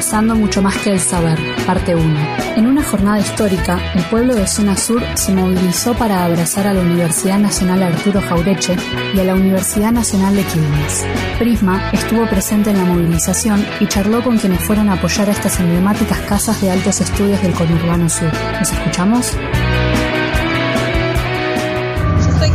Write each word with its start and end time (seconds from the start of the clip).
Abrazando 0.00 0.34
mucho 0.34 0.62
más 0.62 0.78
que 0.78 0.92
el 0.92 0.98
saber, 0.98 1.38
parte 1.66 1.94
1. 1.94 2.20
En 2.56 2.66
una 2.66 2.82
jornada 2.82 3.20
histórica, 3.20 3.78
el 3.94 4.02
pueblo 4.04 4.34
de 4.34 4.46
Zona 4.46 4.74
Sur 4.74 5.02
se 5.12 5.34
movilizó 5.34 5.92
para 5.92 6.24
abrazar 6.24 6.66
a 6.66 6.72
la 6.72 6.80
Universidad 6.80 7.38
Nacional 7.38 7.82
Arturo 7.82 8.22
Jaureche 8.22 8.76
y 9.14 9.20
a 9.20 9.24
la 9.24 9.34
Universidad 9.34 9.92
Nacional 9.92 10.34
de 10.34 10.42
Quilmes. 10.44 11.04
Prisma 11.38 11.90
estuvo 11.92 12.26
presente 12.30 12.70
en 12.70 12.78
la 12.78 12.86
movilización 12.86 13.62
y 13.78 13.88
charló 13.88 14.24
con 14.24 14.38
quienes 14.38 14.62
fueron 14.62 14.88
a 14.88 14.94
apoyar 14.94 15.28
a 15.28 15.32
estas 15.32 15.60
emblemáticas 15.60 16.18
casas 16.20 16.58
de 16.62 16.70
altos 16.70 17.02
estudios 17.02 17.42
del 17.42 17.52
conurbano 17.52 18.08
sur. 18.08 18.32
¿Nos 18.58 18.72
escuchamos? 18.72 19.36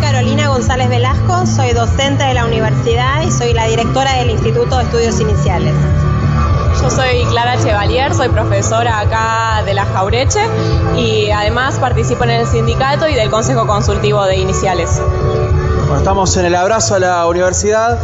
Carolina 0.01 0.47
González 0.47 0.89
Velasco, 0.89 1.45
soy 1.45 1.73
docente 1.73 2.23
de 2.23 2.33
la 2.33 2.45
universidad 2.45 3.21
y 3.21 3.31
soy 3.31 3.53
la 3.53 3.67
directora 3.67 4.13
del 4.13 4.31
Instituto 4.31 4.77
de 4.77 4.83
Estudios 4.85 5.19
Iniciales. 5.19 5.73
Yo 6.85 6.91
soy 6.91 7.25
Clara 7.31 7.57
Chevalier, 7.57 8.13
soy 8.13 8.29
profesora 8.29 8.99
acá 8.99 9.63
de 9.65 9.73
la 9.73 9.85
Jaureche 9.85 10.41
y 10.95 11.31
además 11.31 11.79
participo 11.79 12.25
en 12.25 12.29
el 12.29 12.45
sindicato 12.45 13.07
y 13.07 13.15
del 13.15 13.31
Consejo 13.31 13.65
Consultivo 13.65 14.23
de 14.25 14.37
Iniciales. 14.37 15.01
Bueno, 15.79 15.97
estamos 15.97 16.37
en 16.37 16.45
el 16.45 16.53
abrazo 16.53 16.93
a 16.93 16.99
la 16.99 17.25
universidad, 17.25 17.97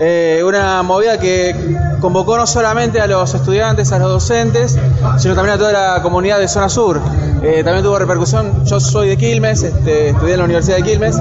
eh, 0.00 0.40
una 0.46 0.82
movida 0.82 1.20
que 1.20 1.76
convocó 2.00 2.38
no 2.38 2.46
solamente 2.46 3.02
a 3.02 3.06
los 3.06 3.34
estudiantes, 3.34 3.92
a 3.92 3.98
los 3.98 4.08
docentes, 4.08 4.78
sino 5.18 5.34
también 5.34 5.56
a 5.56 5.58
toda 5.58 5.72
la 5.72 6.02
comunidad 6.02 6.38
de 6.38 6.48
Zona 6.48 6.70
Sur. 6.70 7.02
Eh, 7.42 7.62
también 7.62 7.84
tuvo 7.84 7.98
repercusión, 7.98 8.64
yo 8.64 8.80
soy 8.80 9.10
de 9.10 9.18
Quilmes, 9.18 9.62
este, 9.62 10.08
estudié 10.08 10.32
en 10.32 10.38
la 10.38 10.44
Universidad 10.46 10.78
de 10.78 10.84
Quilmes, 10.84 11.20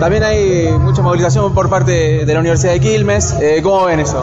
también 0.00 0.22
hay 0.22 0.70
mucha 0.78 1.00
movilización 1.00 1.54
por 1.54 1.70
parte 1.70 2.26
de 2.26 2.34
la 2.34 2.40
Universidad 2.40 2.72
de 2.72 2.80
Quilmes, 2.80 3.36
eh, 3.40 3.60
¿cómo 3.62 3.86
ven 3.86 4.00
eso? 4.00 4.22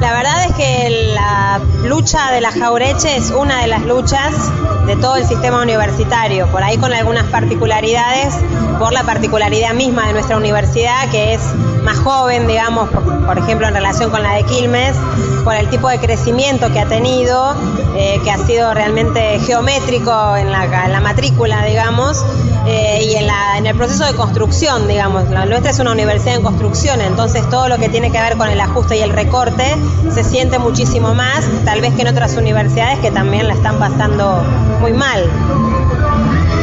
La 0.00 0.12
verdad 0.14 0.46
es 0.46 0.54
que 0.54 1.12
la 1.14 1.60
lucha 1.84 2.32
de 2.32 2.40
la 2.40 2.50
Jaureche 2.50 3.16
es 3.16 3.30
una 3.30 3.60
de 3.60 3.66
las 3.66 3.82
luchas 3.82 4.32
de 4.86 4.96
todo 4.96 5.16
el 5.16 5.26
sistema 5.26 5.62
universitario, 5.62 6.46
por 6.46 6.62
ahí 6.62 6.78
con 6.78 6.92
algunas 6.92 7.24
particularidades, 7.26 8.34
por 8.78 8.94
la 8.94 9.02
particularidad 9.02 9.74
misma 9.74 10.06
de 10.06 10.14
nuestra 10.14 10.38
universidad, 10.38 11.10
que 11.10 11.34
es 11.34 11.42
más 11.84 11.98
joven, 11.98 12.46
digamos, 12.46 12.88
por, 13.26 13.38
ejemplo, 13.38 13.68
en 13.68 13.74
relación 13.74 14.10
con 14.10 14.22
la 14.22 14.32
de 14.34 14.44
Quilmes, 14.44 14.96
por 15.44 15.54
el 15.54 15.68
tipo 15.68 15.88
de 15.88 15.98
crecimiento 15.98 16.72
que 16.72 16.80
ha 16.80 16.86
tenido, 16.86 17.54
eh, 17.94 18.18
que 18.24 18.30
ha 18.30 18.38
sido 18.38 18.72
realmente 18.72 19.38
geométrico 19.40 20.36
en 20.36 20.50
la, 20.50 20.64
en 20.64 20.92
la 20.92 21.00
matrícula, 21.00 21.62
digamos, 21.64 22.24
eh, 22.72 23.02
y 23.02 23.16
en, 23.16 23.26
la, 23.26 23.58
en, 23.58 23.66
el 23.66 23.76
proceso 23.76 24.04
de 24.06 24.14
construcción, 24.14 24.86
digamos. 24.86 25.28
Nuestra 25.28 25.70
es 25.70 25.80
una 25.80 25.90
universidad 25.90 26.36
en 26.36 26.42
construcción, 26.42 27.00
entonces 27.00 27.48
todo 27.50 27.68
lo 27.68 27.78
que 27.78 27.88
tiene 27.88 28.12
que 28.12 28.20
ver 28.20 28.36
con 28.36 28.48
el 28.48 28.60
ajuste 28.60 28.96
y 28.96 29.00
el 29.00 29.10
recorte 29.10 29.76
se 30.14 30.22
siente 30.22 30.60
muchísimo 30.60 31.12
más, 31.12 31.44
tal 31.64 31.80
vez 31.80 31.94
que 31.94 32.02
en 32.02 32.08
otras 32.08 32.36
universidades 32.36 33.00
que 33.00 33.10
también 33.10 33.48
la 33.48 33.54
están 33.54 33.80
pasando 33.80 34.44
muy 34.80 34.92
mal. 34.92 35.28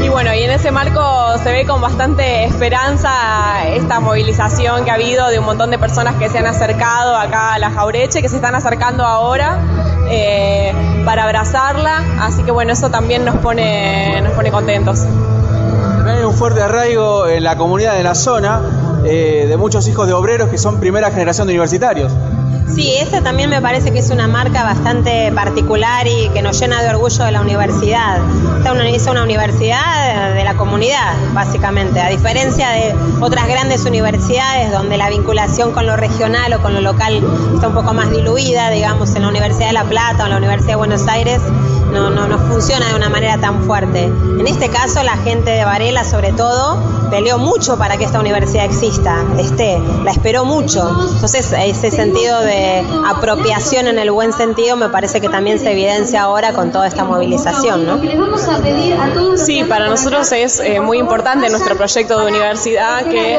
Y 0.02 0.08
bueno, 0.08 0.34
y 0.34 0.44
en 0.44 0.52
ese 0.52 0.72
marco 0.72 1.38
se 1.44 1.52
ve 1.52 1.66
con 1.66 1.82
bastante 1.82 2.46
esperanza 2.46 3.68
esta 3.68 4.00
movilización 4.00 4.86
que 4.86 4.92
ha 4.92 4.94
habido 4.94 5.28
de 5.28 5.40
un 5.40 5.46
montón 5.46 5.72
de 5.72 5.78
personas 5.78 6.16
que 6.16 6.30
se 6.30 6.38
han 6.38 6.46
acercado 6.46 7.18
acá 7.18 7.56
a 7.56 7.60
la 7.60 7.70
Jaureche, 7.70 8.22
que 8.22 8.30
se 8.30 8.38
están 8.38 8.56
acercando 8.56 9.04
ahora 9.04 9.60
eh, 10.10 10.72
para 11.04 11.26
abrazarla. 11.26 12.02
Así 12.22 12.44
que 12.44 12.52
bueno, 12.52 12.72
eso 12.72 12.90
también 12.90 13.26
nos 13.26 13.36
pone, 13.36 14.22
nos 14.22 14.32
pone 14.32 14.52
contentos. 14.52 15.06
Hay 16.08 16.24
un 16.24 16.34
fuerte 16.34 16.62
arraigo 16.62 17.28
en 17.28 17.44
la 17.44 17.58
comunidad 17.58 17.96
de 17.96 18.04
la 18.04 18.16
zona 18.16 18.62
eh, 19.04 19.46
de 19.48 19.58
muchos 19.58 19.88
hijos 19.90 20.08
de 20.08 20.14
obreros 20.14 20.50
que 20.50 20.58
son 20.58 20.80
primera 20.80 21.12
generación 21.12 21.48
de 21.48 21.54
universitarios. 21.54 22.14
Sí, 22.74 22.94
esa 22.96 23.24
también 23.24 23.50
me 23.50 23.62
parece 23.62 23.92
que 23.92 24.00
es 24.00 24.10
una 24.12 24.28
marca 24.28 24.64
bastante 24.64 25.32
particular 25.32 26.06
y 26.06 26.30
que 26.30 26.42
nos 26.42 26.60
llena 26.60 26.84
de 26.84 26.90
orgullo 26.90 27.24
de 27.24 27.32
la 27.32 27.42
universidad. 27.42 28.20
Esta 28.58 28.86
es 28.86 29.08
una 29.08 29.24
universidad 29.24 30.34
de 30.34 30.44
la 30.44 30.56
comunidad, 30.56 31.16
básicamente, 31.34 32.00
a 32.00 32.10
diferencia 32.10 32.70
de 32.70 32.94
otras 33.22 33.48
grandes 33.48 33.86
universidades 33.86 34.72
donde 34.72 34.98
la 34.98 35.10
vinculación 35.10 35.72
con 35.72 35.86
lo 35.86 35.96
regional 35.96 36.54
o 36.54 36.62
con 36.62 36.74
lo 36.74 36.82
local 36.82 37.24
está 37.56 37.70
un 37.70 37.74
poco 37.74 37.94
más 37.94 38.12
diluida, 38.12 38.70
digamos, 38.70 39.16
en 39.16 39.22
la 39.24 39.30
Universidad 39.30 39.68
de 39.68 39.74
La 39.74 39.86
Plata 39.86 40.24
o 40.24 40.26
en 40.26 40.32
la 40.32 40.38
Universidad 40.38 40.74
de 40.74 40.76
Buenos 40.76 41.08
Aires 41.08 41.42
no, 41.92 42.10
no, 42.10 42.28
no 42.28 42.38
funciona 42.38 42.90
de 42.90 42.96
una 42.96 43.10
manera 43.10 43.38
tan 43.40 43.64
fuerte. 43.64 44.04
En 44.04 44.46
este 44.48 44.70
caso, 44.70 45.04
la 45.04 45.18
gente 45.18 45.52
de 45.52 45.66
Varela, 45.66 46.04
sobre 46.04 46.32
todo, 46.32 46.78
peleó 47.10 47.38
mucho 47.38 47.78
para 47.78 47.98
que 47.98 48.04
esta 48.04 48.20
universidad 48.20 48.66
exista, 48.66 49.24
esté, 49.40 49.80
la 50.04 50.12
esperó 50.12 50.46
mucho. 50.46 50.90
Entonces, 51.14 51.54
ese 51.54 51.92
sentido 51.92 52.37
de 52.42 52.84
apropiación 53.06 53.88
en 53.88 54.00
el 54.00 54.12
buen 54.12 54.34
sentido 54.34 54.76
me 54.76 54.90
parece 54.90 55.22
que 55.22 55.30
también 55.30 55.60
se 55.60 55.72
evidencia 55.72 56.24
ahora 56.24 56.54
con 56.54 56.72
toda 56.72 56.88
esta 56.88 57.04
movilización. 57.04 57.86
¿no? 57.86 57.98
Sí, 59.38 59.64
para 59.64 59.88
nosotros 59.88 60.32
es 60.32 60.60
eh, 60.60 60.80
muy 60.80 60.98
importante 60.98 61.50
nuestro 61.50 61.76
proyecto 61.76 62.20
de 62.20 62.28
universidad 62.28 63.06
que 63.06 63.36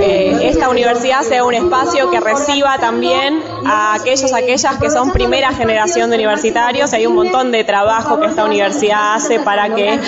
eh, 0.00 0.48
esta 0.48 0.68
universidad 0.68 1.22
sea 1.22 1.44
un 1.44 1.54
espacio 1.54 2.10
que 2.10 2.20
reciba 2.20 2.78
también 2.78 3.42
a 3.64 3.94
aquellos, 3.94 4.32
aquellas 4.32 4.78
que 4.78 4.90
son 4.90 5.12
primera 5.12 5.52
generación 5.52 6.10
de 6.10 6.16
universitarios. 6.16 6.92
Hay 6.92 7.06
un 7.06 7.14
montón 7.14 7.50
de 7.52 7.64
trabajo 7.64 8.20
que 8.20 8.26
esta 8.26 8.44
universidad 8.44 9.14
hace 9.14 9.40
para 9.40 9.74
que 9.74 9.98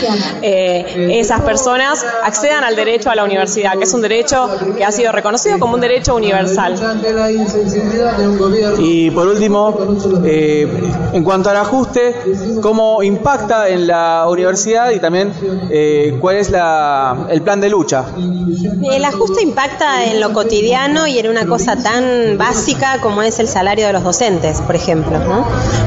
eh, 0.42 1.18
esas 1.18 1.40
personas 1.42 2.04
accedan 2.22 2.64
al 2.64 2.76
derecho 2.76 3.10
a 3.10 3.14
la 3.14 3.24
universidad, 3.24 3.76
que 3.76 3.84
es 3.84 3.94
un 3.94 4.02
derecho 4.02 4.48
que 4.76 4.84
ha 4.84 4.92
sido 4.92 5.12
reconocido 5.12 5.58
como 5.58 5.74
un 5.74 5.80
derecho 5.80 6.14
universal. 6.14 6.74
Y 8.78 9.10
por 9.10 9.26
último, 9.28 9.78
eh, 10.24 10.68
en 11.12 11.24
cuanto 11.24 11.50
al 11.50 11.56
ajuste, 11.56 12.14
¿cómo 12.62 13.02
impacta 13.02 13.68
en 13.68 13.86
la 13.86 14.26
universidad 14.28 14.90
y 14.90 15.00
también 15.00 15.32
eh, 15.70 16.16
cuál 16.20 16.36
es 16.36 16.50
la, 16.50 17.26
el 17.30 17.42
plan 17.42 17.60
de 17.60 17.68
lucha? 17.68 18.06
El 18.90 19.04
ajuste 19.04 19.42
impacta 19.42 20.04
en 20.04 20.20
lo 20.20 20.32
cotidiano 20.32 21.06
y 21.06 21.18
en 21.18 21.28
una 21.28 21.46
cosa 21.46 21.76
tan 21.76 22.36
básica 22.38 22.98
como 23.00 23.22
es 23.22 23.39
el 23.40 23.48
salario 23.48 23.86
de 23.86 23.92
los 23.92 24.02
docentes, 24.02 24.60
por 24.60 24.76
ejemplo. 24.76 25.18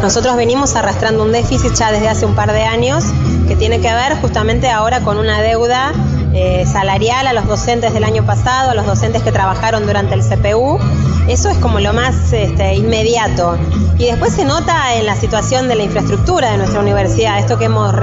Nosotros 0.02 0.36
venimos 0.36 0.76
arrastrando 0.76 1.24
un 1.24 1.32
déficit 1.32 1.74
ya 1.74 1.92
desde 1.92 2.10
hace 2.10 2.26
un 2.26 2.36
par 2.36 2.52
de 2.52 2.64
años 2.64 3.04
que 3.48 3.56
tiene 3.56 3.80
que 3.80 3.94
ver 3.94 4.20
justamente 4.22 4.70
ahora 4.70 5.02
con 5.02 5.18
una 5.18 5.42
deuda 5.42 5.94
eh, 6.34 6.66
salarial 6.66 7.28
a 7.28 7.34
los 7.34 7.48
docentes 7.48 7.94
del 7.94 8.04
año 8.04 8.26
pasado, 8.26 8.72
a 8.72 8.74
los 8.74 8.86
docentes 8.86 9.22
que 9.22 9.32
trabajaron 9.32 9.86
durante 9.86 10.16
el 10.16 10.22
CPU. 10.22 10.80
Eso 11.28 11.50
es 11.50 11.58
como 11.60 11.80
lo 11.80 11.94
más 11.94 12.34
este, 12.34 12.74
inmediato. 12.74 13.58
Y 13.98 14.06
después 14.06 14.34
se 14.34 14.44
nota 14.44 14.96
en 14.96 15.06
la 15.06 15.16
situación 15.16 15.68
de 15.68 15.76
la 15.76 15.84
infraestructura 15.84 16.52
de 16.52 16.58
nuestra 16.58 16.80
universidad, 16.80 17.40
esto 17.40 17.58
que 17.58 17.66
hemos 17.66 17.94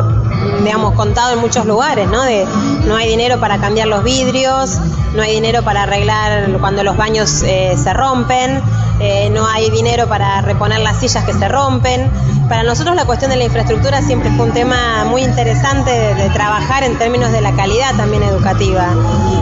digamos, 0.64 0.94
contado 0.94 1.32
en 1.32 1.38
muchos 1.40 1.66
lugares, 1.66 2.08
¿no? 2.08 2.22
De 2.22 2.46
no 2.86 2.96
hay 2.96 3.08
dinero 3.08 3.40
para 3.40 3.58
cambiar 3.58 3.88
los 3.88 4.02
vidrios, 4.04 4.78
no 5.14 5.22
hay 5.22 5.34
dinero 5.34 5.62
para 5.62 5.82
arreglar 5.82 6.58
cuando 6.60 6.84
los 6.84 6.96
baños 6.96 7.42
eh, 7.42 7.76
se 7.82 7.92
rompen, 7.92 8.62
eh, 9.00 9.30
no 9.30 9.46
hay 9.46 9.70
dinero 9.70 10.06
para 10.08 10.40
reponer 10.42 10.80
las 10.80 10.98
sillas 10.98 11.24
que 11.24 11.32
se 11.32 11.48
rompen. 11.48 12.10
Para 12.48 12.62
nosotros 12.62 12.94
la 12.96 13.04
cuestión 13.04 13.30
de 13.30 13.36
la 13.36 13.44
infraestructura 13.44 14.02
siempre 14.02 14.30
fue 14.32 14.46
un 14.46 14.52
tema 14.52 15.04
muy 15.04 15.22
interesante 15.22 15.90
de, 15.90 16.30
trabajar 16.30 16.84
en 16.84 16.96
términos 16.98 17.32
de 17.32 17.40
la 17.40 17.52
calidad 17.52 17.94
también 17.96 18.22
educativa. 18.22 18.88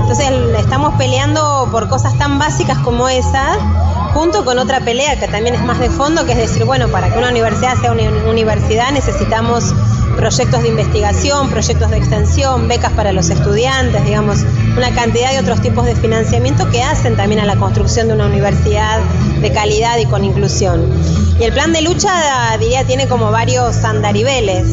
Entonces 0.01 0.31
estamos 0.59 0.95
peleando 0.95 1.69
por 1.71 1.89
cosas 1.89 2.17
tan 2.19 2.39
básicas 2.39 2.79
como 2.79 3.09
esa, 3.09 3.57
junto 4.13 4.45
con 4.45 4.59
otra 4.59 4.81
pelea 4.81 5.19
que 5.19 5.29
también 5.29 5.55
es 5.55 5.63
más 5.63 5.79
de 5.79 5.91
fondo, 5.91 6.25
que 6.25 6.33
es 6.33 6.39
decir, 6.39 6.65
bueno, 6.65 6.89
para 6.89 7.11
que 7.11 7.19
una 7.19 7.29
universidad 7.29 7.77
sea 7.81 7.93
una 7.93 8.03
universidad 8.29 8.91
necesitamos 8.93 9.75
proyectos 10.17 10.63
de 10.63 10.69
investigación, 10.69 11.49
proyectos 11.49 11.91
de 11.91 11.99
extensión, 11.99 12.67
becas 12.67 12.93
para 12.93 13.13
los 13.13 13.31
estudiantes, 13.31 14.05
digamos, 14.05 14.39
una 14.77 14.91
cantidad 14.93 15.31
de 15.31 15.39
otros 15.39 15.61
tipos 15.61 15.87
de 15.87 15.95
financiamiento 15.95 16.69
que 16.71 16.83
hacen 16.83 17.17
también 17.17 17.41
a 17.41 17.45
la 17.45 17.57
construcción 17.57 18.09
de 18.09 18.15
una 18.15 18.27
universidad 18.27 19.01
de 19.41 19.53
calidad 19.53 19.97
y 19.99 20.07
con 20.07 20.25
inclusión. 20.25 20.91
Y 21.39 21.45
el 21.45 21.53
plan 21.53 21.73
de 21.73 21.83
lucha, 21.83 22.57
diría, 22.59 22.85
tiene 22.85 23.07
como 23.07 23.31
varios 23.31 23.85
andariveles 23.85 24.67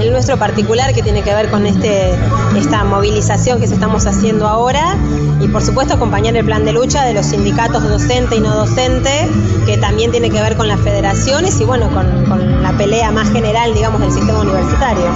el 0.00 0.12
nuestro 0.12 0.36
particular 0.38 0.94
que 0.94 1.02
tiene 1.02 1.22
que 1.22 1.34
ver 1.34 1.50
con 1.50 1.66
este, 1.66 2.14
esta 2.56 2.84
movilización 2.84 3.58
que 3.58 3.66
estamos 3.66 4.06
haciendo 4.06 4.46
ahora 4.46 4.96
y 5.40 5.48
por 5.48 5.62
supuesto 5.62 5.94
acompañar 5.94 6.36
el 6.36 6.44
plan 6.44 6.64
de 6.64 6.72
lucha 6.72 7.04
de 7.04 7.14
los 7.14 7.26
sindicatos 7.26 7.82
docente 7.88 8.36
y 8.36 8.40
no 8.40 8.54
docente 8.54 9.28
que 9.66 9.76
también 9.78 10.10
tiene 10.10 10.30
que 10.30 10.40
ver 10.40 10.56
con 10.56 10.68
las 10.68 10.80
federaciones 10.80 11.60
y 11.60 11.64
bueno, 11.64 11.88
con, 11.92 12.24
con 12.26 12.62
la 12.62 12.72
pelea 12.72 13.10
más 13.10 13.30
general 13.30 13.74
digamos 13.74 14.00
del 14.00 14.12
sistema 14.12 14.40
universitario. 14.40 15.06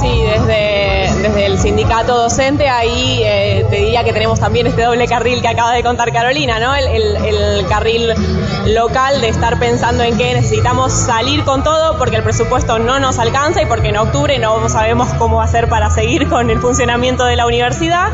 Sí, 0.00 0.22
desde, 0.22 1.09
desde 1.22 1.46
el 1.46 1.58
sindicato 1.58 2.16
docente 2.16 2.68
ahí 2.68 3.20
eh, 3.22 3.66
te 3.68 3.76
diría 3.76 4.04
que 4.04 4.12
tenemos 4.12 4.40
también 4.40 4.66
este 4.66 4.82
doble 4.82 5.06
carril 5.06 5.42
que 5.42 5.48
acaba 5.48 5.72
de 5.72 5.82
contar 5.82 6.12
Carolina, 6.12 6.58
¿no? 6.58 6.74
El, 6.74 7.66
carril 7.68 8.12
local 8.66 9.20
de 9.20 9.28
estar 9.28 9.58
pensando 9.58 10.02
en 10.02 10.16
que 10.16 10.34
necesitamos 10.34 10.92
salir 10.92 11.44
con 11.44 11.62
todo 11.62 11.98
porque 11.98 12.16
el 12.16 12.22
presupuesto 12.22 12.78
no 12.78 12.98
nos 12.98 13.18
alcanza 13.18 13.62
y 13.62 13.66
porque 13.66 13.88
en 13.88 13.98
octubre 13.98 14.38
no 14.38 14.68
sabemos 14.68 15.08
cómo 15.18 15.40
hacer 15.40 15.68
para 15.68 15.90
seguir 15.90 16.28
con 16.28 16.50
el 16.50 16.58
funcionamiento 16.58 17.24
de 17.26 17.36
la 17.36 17.46
universidad. 17.46 18.08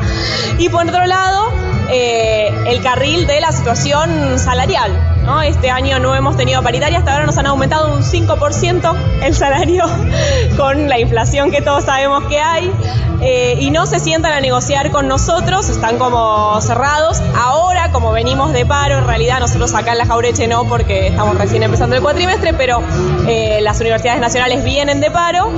Y 0.58 0.68
por 0.68 0.86
otro 0.86 1.06
lado, 1.06 1.50
eh, 1.90 2.52
el 2.66 2.82
carril 2.82 3.26
de 3.26 3.40
la 3.40 3.52
situación 3.52 4.38
salarial 4.38 5.15
Este 5.44 5.70
año 5.70 5.98
no 5.98 6.14
hemos 6.14 6.36
tenido 6.36 6.62
paritaria, 6.62 6.98
hasta 6.98 7.12
ahora 7.12 7.26
nos 7.26 7.36
han 7.38 7.46
aumentado 7.46 7.94
un 7.94 8.02
5% 8.02 8.94
el 9.22 9.34
salario 9.34 9.84
con 10.56 10.88
la 10.88 10.98
inflación 10.98 11.50
que 11.50 11.62
todos 11.62 11.84
sabemos 11.84 12.24
que 12.24 12.40
hay. 12.40 12.72
Eh, 13.20 13.56
y 13.60 13.70
no 13.70 13.86
se 13.86 13.98
sientan 13.98 14.32
a 14.32 14.40
negociar 14.40 14.90
con 14.90 15.08
nosotros, 15.08 15.68
están 15.68 15.98
como 15.98 16.60
cerrados. 16.60 17.22
Ahora, 17.34 17.90
como 17.90 18.12
venimos 18.12 18.52
de 18.52 18.66
paro, 18.66 18.98
en 18.98 19.06
realidad 19.06 19.40
nosotros 19.40 19.74
acá 19.74 19.92
en 19.92 19.98
la 19.98 20.06
Jaureche 20.06 20.46
no, 20.46 20.64
porque 20.64 21.08
estamos 21.08 21.36
recién 21.38 21.62
empezando 21.62 21.96
el 21.96 22.02
cuatrimestre, 22.02 22.52
pero 22.52 22.82
eh, 23.26 23.60
las 23.62 23.80
universidades 23.80 24.20
nacionales 24.20 24.62
vienen 24.64 25.00
de 25.00 25.10
paro, 25.10 25.50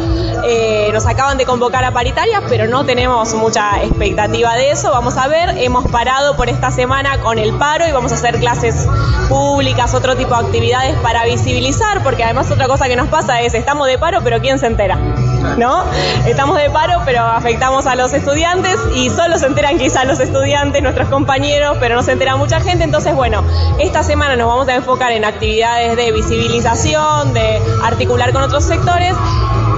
eh, 0.45 0.91
nos 0.93 1.07
acaban 1.07 1.37
de 1.37 1.47
convocar 1.47 1.85
a 1.85 1.91
paritarias, 1.91 2.43
pero 2.49 2.69
no 2.69 2.85
tenemos 2.85 3.35
mucha 3.35 3.83
expectativa 3.83 4.55
de 4.55 4.71
eso. 4.71 4.93
Vamos 4.93 5.17
a 5.17 5.27
ver, 5.27 5.59
hemos 5.59 5.91
parado 5.91 6.37
por 6.37 6.49
esta 6.49 6.71
semana 6.71 7.19
con 7.19 7.39
el 7.39 7.53
paro 7.55 7.89
y 7.89 7.93
vamos 7.93 8.13
a 8.13 8.15
hacer 8.15 8.39
clases 8.39 8.87
públicas, 9.29 9.58
otro 9.95 10.17
tipo 10.17 10.37
de 10.37 10.47
actividades 10.47 10.95
para 11.01 11.25
visibilizar, 11.25 12.01
porque 12.05 12.23
además 12.23 12.49
otra 12.51 12.69
cosa 12.69 12.87
que 12.87 12.95
nos 12.95 13.09
pasa 13.09 13.41
es, 13.41 13.55
estamos 13.55 13.89
de 13.89 13.99
paro, 13.99 14.21
pero 14.23 14.41
¿quién 14.41 14.59
se 14.61 14.67
entera? 14.67 14.97
¿No? 15.57 15.83
Estamos 16.27 16.57
de 16.59 16.71
paro, 16.71 17.03
pero 17.05 17.23
afectamos 17.23 17.87
a 17.87 17.97
los 17.97 18.13
estudiantes 18.13 18.79
y 18.95 19.11
solo 19.11 19.37
se 19.37 19.47
enteran 19.47 19.77
quizás 19.77 20.07
los 20.07 20.21
estudiantes, 20.21 20.81
nuestros 20.81 21.09
compañeros, 21.09 21.77
pero 21.81 21.97
no 21.97 22.03
se 22.05 22.13
entera 22.13 22.37
mucha 22.37 22.61
gente. 22.61 22.85
Entonces, 22.85 23.15
bueno, 23.17 23.43
esta 23.81 24.05
semana 24.05 24.37
nos 24.37 24.47
vamos 24.47 24.69
a 24.69 24.77
enfocar 24.77 25.11
en 25.11 25.25
actividades 25.25 25.97
de 25.97 26.13
visibilización, 26.13 27.35
de 27.35 27.61
articular 27.83 28.33
con 28.33 28.43
otros 28.43 28.63
sectores. 28.63 29.15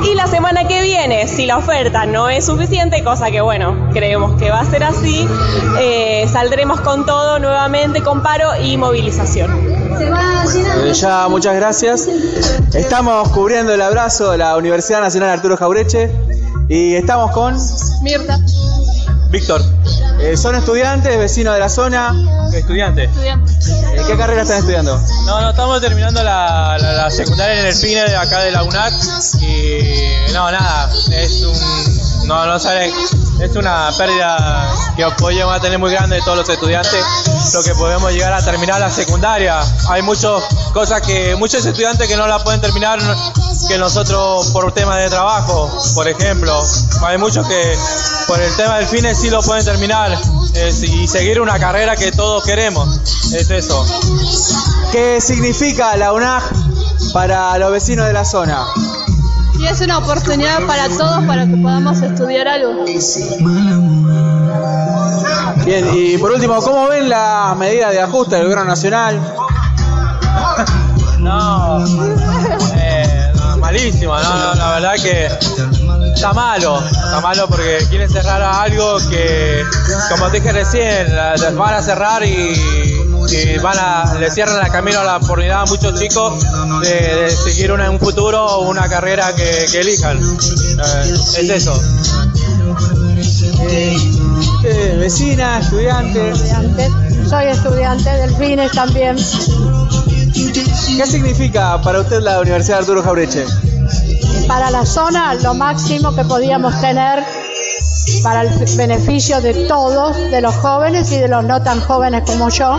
Y 0.04 0.14
la 0.14 0.26
semana 0.26 0.66
que 0.66 0.82
viene, 0.82 1.26
si 1.26 1.46
la 1.46 1.58
oferta 1.58 2.06
no 2.06 2.28
es 2.28 2.46
suficiente, 2.46 3.02
cosa 3.04 3.30
que 3.30 3.40
bueno, 3.40 3.88
creemos 3.92 4.38
que 4.38 4.50
va 4.50 4.60
a 4.60 4.64
ser 4.64 4.82
así, 4.82 5.26
eh, 5.78 6.26
saldremos 6.30 6.80
con 6.80 7.04
todo 7.04 7.38
nuevamente 7.38 8.02
con 8.02 8.22
paro 8.22 8.50
y 8.62 8.76
movilización. 8.76 9.69
Eh, 9.98 10.92
ya, 10.94 11.28
muchas 11.28 11.54
gracias. 11.54 12.08
Estamos 12.74 13.28
cubriendo 13.30 13.72
el 13.74 13.82
abrazo 13.82 14.30
de 14.30 14.38
la 14.38 14.56
Universidad 14.56 15.00
Nacional 15.00 15.30
Arturo 15.30 15.56
Jaureche 15.56 16.10
y 16.68 16.94
estamos 16.94 17.32
con 17.32 17.56
Mirta. 18.02 18.38
Víctor. 19.30 19.62
Eh, 20.20 20.36
¿Son 20.36 20.54
estudiantes, 20.56 21.16
vecinos 21.16 21.54
de 21.54 21.60
la 21.60 21.68
zona? 21.68 22.14
Estudiantes. 22.52 23.10
¿En 23.16 24.06
qué 24.06 24.16
carrera 24.16 24.42
están 24.42 24.58
estudiando? 24.58 25.00
No, 25.26 25.40
no, 25.40 25.50
estamos 25.50 25.80
terminando 25.80 26.22
la, 26.22 26.76
la, 26.80 26.92
la 26.92 27.10
secundaria 27.10 27.60
en 27.60 27.66
el 27.66 27.74
FINE 27.74 28.04
de 28.04 28.16
acá 28.16 28.40
de 28.40 28.50
la 28.50 28.64
UNAC 28.64 28.92
y 29.40 30.32
no, 30.32 30.50
nada, 30.50 30.90
es 31.12 31.42
un, 31.42 31.99
no, 32.30 32.46
no 32.46 32.60
sale, 32.60 32.92
es 33.40 33.56
una 33.56 33.90
pérdida 33.98 34.72
que 34.96 35.04
podemos 35.18 35.60
tener 35.60 35.80
muy 35.80 35.90
grande 35.90 36.14
de 36.14 36.22
todos 36.22 36.38
los 36.38 36.48
estudiantes, 36.48 37.04
lo 37.52 37.62
que 37.64 37.74
podemos 37.74 38.12
llegar 38.12 38.32
a 38.32 38.44
terminar 38.44 38.78
la 38.78 38.88
secundaria. 38.88 39.60
Hay 39.88 40.02
muchas 40.02 40.44
cosas 40.72 41.00
que, 41.00 41.34
muchos 41.34 41.64
estudiantes 41.66 42.06
que 42.06 42.16
no 42.16 42.28
la 42.28 42.38
pueden 42.44 42.60
terminar 42.60 43.00
que 43.66 43.78
nosotros 43.78 44.46
por 44.52 44.70
temas 44.70 44.98
de 44.98 45.10
trabajo, 45.10 45.76
por 45.96 46.06
ejemplo. 46.06 46.56
Hay 47.02 47.18
muchos 47.18 47.44
que 47.48 47.76
por 48.28 48.40
el 48.40 48.54
tema 48.54 48.76
del 48.76 48.86
FINE 48.86 49.12
sí 49.16 49.28
lo 49.28 49.42
pueden 49.42 49.64
terminar 49.64 50.16
es, 50.54 50.84
y 50.84 51.08
seguir 51.08 51.40
una 51.40 51.58
carrera 51.58 51.96
que 51.96 52.12
todos 52.12 52.44
queremos. 52.44 53.00
Es 53.32 53.50
eso. 53.50 53.84
¿Qué 54.92 55.20
significa 55.20 55.96
la 55.96 56.12
UNAG 56.12 56.44
para 57.12 57.58
los 57.58 57.72
vecinos 57.72 58.06
de 58.06 58.12
la 58.12 58.24
zona? 58.24 58.68
Y 59.60 59.66
es 59.66 59.80
una 59.82 59.98
oportunidad 59.98 60.66
para 60.66 60.88
todos 60.88 61.24
para 61.24 61.46
que 61.46 61.56
podamos 61.56 62.00
estudiar 62.00 62.48
algo. 62.48 62.84
Bien, 65.64 65.86
y 65.94 66.16
por 66.18 66.32
último, 66.32 66.60
¿cómo 66.62 66.88
ven 66.88 67.08
las 67.08 67.56
medidas 67.56 67.92
de 67.92 68.00
ajuste 68.00 68.36
del 68.36 68.44
gobierno 68.44 68.64
nacional? 68.64 69.20
No, 71.18 71.84
eh, 72.76 73.32
no, 73.34 73.56
malísimo, 73.58 74.16
no, 74.16 74.44
no, 74.46 74.54
la 74.54 74.70
verdad 74.72 74.94
que 74.94 75.26
está 76.14 76.32
malo, 76.32 76.82
está 76.86 77.20
malo 77.20 77.46
porque 77.46 77.78
quieren 77.90 78.08
cerrar 78.10 78.40
algo 78.42 78.96
que, 79.10 79.62
como 80.08 80.30
dije 80.30 80.50
recién, 80.52 81.14
la- 81.14 81.36
las 81.36 81.54
van 81.54 81.74
a 81.74 81.82
cerrar 81.82 82.24
y, 82.24 82.54
y 83.32 83.58
van 83.58 83.76
a, 83.78 84.14
le 84.18 84.30
cierran 84.30 84.64
el 84.64 84.70
camino 84.72 85.00
a 85.00 85.04
la 85.04 85.16
oportunidad 85.16 85.62
a 85.62 85.66
muchos 85.66 85.98
chicos 85.98 86.42
de, 86.82 86.90
de 87.22 87.30
seguir 87.30 87.72
una- 87.72 87.90
un 87.90 87.98
futuro 87.98 88.44
o 88.44 88.68
una 88.68 88.88
carrera 88.88 89.34
que, 89.34 89.66
que 89.70 89.80
elijan. 89.80 90.18
Eh, 90.18 91.12
es 91.38 91.48
eso. 91.50 91.80
Eh, 94.64 94.96
vecina, 94.98 95.58
estudiante. 95.60 96.30
estudiante. 96.30 96.90
Soy 97.28 97.46
estudiante 97.46 98.10
del 98.10 98.34
FINES 98.36 98.72
también. 98.72 99.16
¿Qué 100.96 101.06
significa 101.06 101.80
para 101.82 102.00
usted 102.00 102.20
la 102.20 102.40
Universidad 102.40 102.80
Arturo 102.80 103.02
Jaureche? 103.02 103.44
Para 104.46 104.70
la 104.70 104.84
zona, 104.84 105.34
lo 105.34 105.54
máximo 105.54 106.14
que 106.14 106.24
podíamos 106.24 106.78
tener 106.80 107.22
para 108.22 108.42
el 108.42 108.76
beneficio 108.76 109.40
de 109.40 109.54
todos, 109.66 110.16
de 110.16 110.40
los 110.40 110.54
jóvenes 110.56 111.10
y 111.12 111.18
de 111.18 111.28
los 111.28 111.44
no 111.44 111.62
tan 111.62 111.80
jóvenes 111.80 112.22
como 112.26 112.48
yo, 112.48 112.78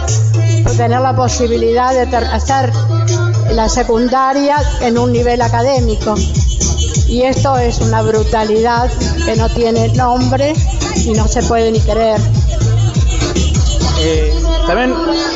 tener 0.78 1.02
la 1.02 1.16
posibilidad 1.16 1.94
de 1.94 2.16
hacer 2.16 2.72
la 3.52 3.68
secundaria 3.70 4.58
en 4.82 4.98
un 4.98 5.12
nivel 5.12 5.42
académico. 5.42 6.16
Y 7.08 7.24
esto 7.24 7.58
es 7.58 7.80
una 7.80 8.02
brutalidad 8.02 8.90
que 9.26 9.36
no 9.36 9.50
tiene 9.50 9.90
nombre 9.90 10.54
y 10.96 11.12
no 11.12 11.28
se 11.28 11.44
puede 11.44 11.72
ni 11.72 11.80
creer. 11.80 12.20
Eh, 14.00 14.34
también 14.66 14.96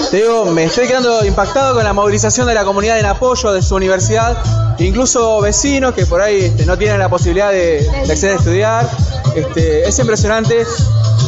te 0.10 0.18
digo, 0.18 0.46
me 0.46 0.64
estoy 0.64 0.88
quedando 0.88 1.26
impactado 1.26 1.76
con 1.76 1.84
la 1.84 1.94
movilización 1.94 2.48
de 2.48 2.54
la 2.54 2.64
comunidad 2.64 3.00
en 3.00 3.06
apoyo 3.06 3.52
de 3.52 3.62
su 3.62 3.76
universidad, 3.76 4.38
incluso 4.80 5.42
vecinos 5.42 5.94
que 5.94 6.06
por 6.06 6.22
ahí 6.22 6.46
este, 6.46 6.66
no 6.66 6.78
tienen 6.78 6.98
la 6.98 7.10
posibilidad 7.10 7.52
de, 7.52 7.82
de 8.06 8.12
acceder 8.12 8.36
a 8.36 8.40
estudiar. 8.40 8.90
Este, 9.36 9.88
es 9.88 10.00
impresionante 10.00 10.66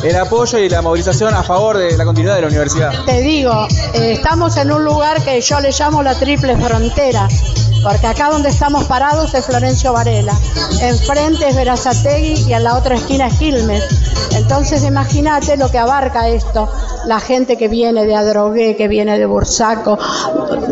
el 0.04 0.16
apoyo 0.16 0.58
y 0.60 0.70
la 0.70 0.82
movilización 0.82 1.34
a 1.34 1.44
favor 1.44 1.78
de 1.78 1.98
la 1.98 2.06
continuidad 2.06 2.36
de 2.36 2.42
la 2.42 2.48
universidad. 2.48 2.94
Te 3.06 3.20
digo, 3.22 3.68
eh, 3.94 4.14
estamos 4.14 4.56
en 4.58 4.72
un 4.72 4.86
lugar 4.86 5.22
que 5.24 5.42
yo 5.42 5.60
le 5.60 5.72
llamo 5.72 6.02
la 6.02 6.16
triple 6.16 6.56
frontera, 6.56 7.28
porque 7.84 8.08
acá 8.08 8.30
donde 8.30 8.50
estamos 8.50 8.86
parados 8.86 9.34
es 9.34 9.46
Florencio 9.46 9.94
Varela, 9.94 10.34
enfrente 10.82 11.48
es 11.48 11.56
Verazategui 11.56 12.50
y 12.50 12.54
en 12.54 12.64
la 12.64 12.76
otra 12.76 12.96
esquina 12.96 13.28
es 13.28 13.36
Quilmes. 13.36 13.84
Entonces 14.36 14.84
imagínate 14.84 15.58
lo 15.58 15.70
que 15.70 15.78
abarca 15.78 16.28
esto, 16.28 16.70
la 17.06 17.20
gente 17.20 17.58
que 17.58 17.68
viene 17.68 18.06
de 18.06 18.16
Adrogué, 18.16 18.76
que 18.76 18.88
viene 18.88 19.18
de 19.18 19.26
Bursaco. 19.26 19.98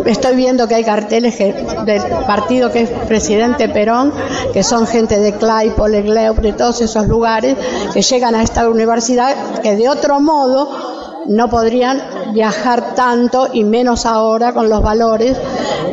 Estoy 0.05 0.35
viendo 0.35 0.67
que 0.67 0.75
hay 0.75 0.83
carteles 0.83 1.37
del 1.37 2.01
partido 2.27 2.71
que 2.71 2.83
es 2.83 2.89
presidente 3.07 3.69
Perón, 3.69 4.13
que 4.53 4.63
son 4.63 4.85
gente 4.85 5.19
de 5.19 5.33
Claypole, 5.33 6.03
Gleup, 6.03 6.37
de 6.39 6.53
todos 6.53 6.81
esos 6.81 7.07
lugares, 7.07 7.57
que 7.93 8.01
llegan 8.01 8.35
a 8.35 8.43
esta 8.43 8.69
universidad 8.69 9.35
que 9.61 9.75
de 9.75 9.89
otro 9.89 10.19
modo 10.19 11.23
no 11.27 11.49
podrían 11.49 12.01
viajar 12.35 12.93
tanto 12.93 13.47
y 13.51 13.63
menos 13.63 14.05
ahora 14.05 14.53
con 14.53 14.69
los 14.69 14.81
valores 14.81 15.37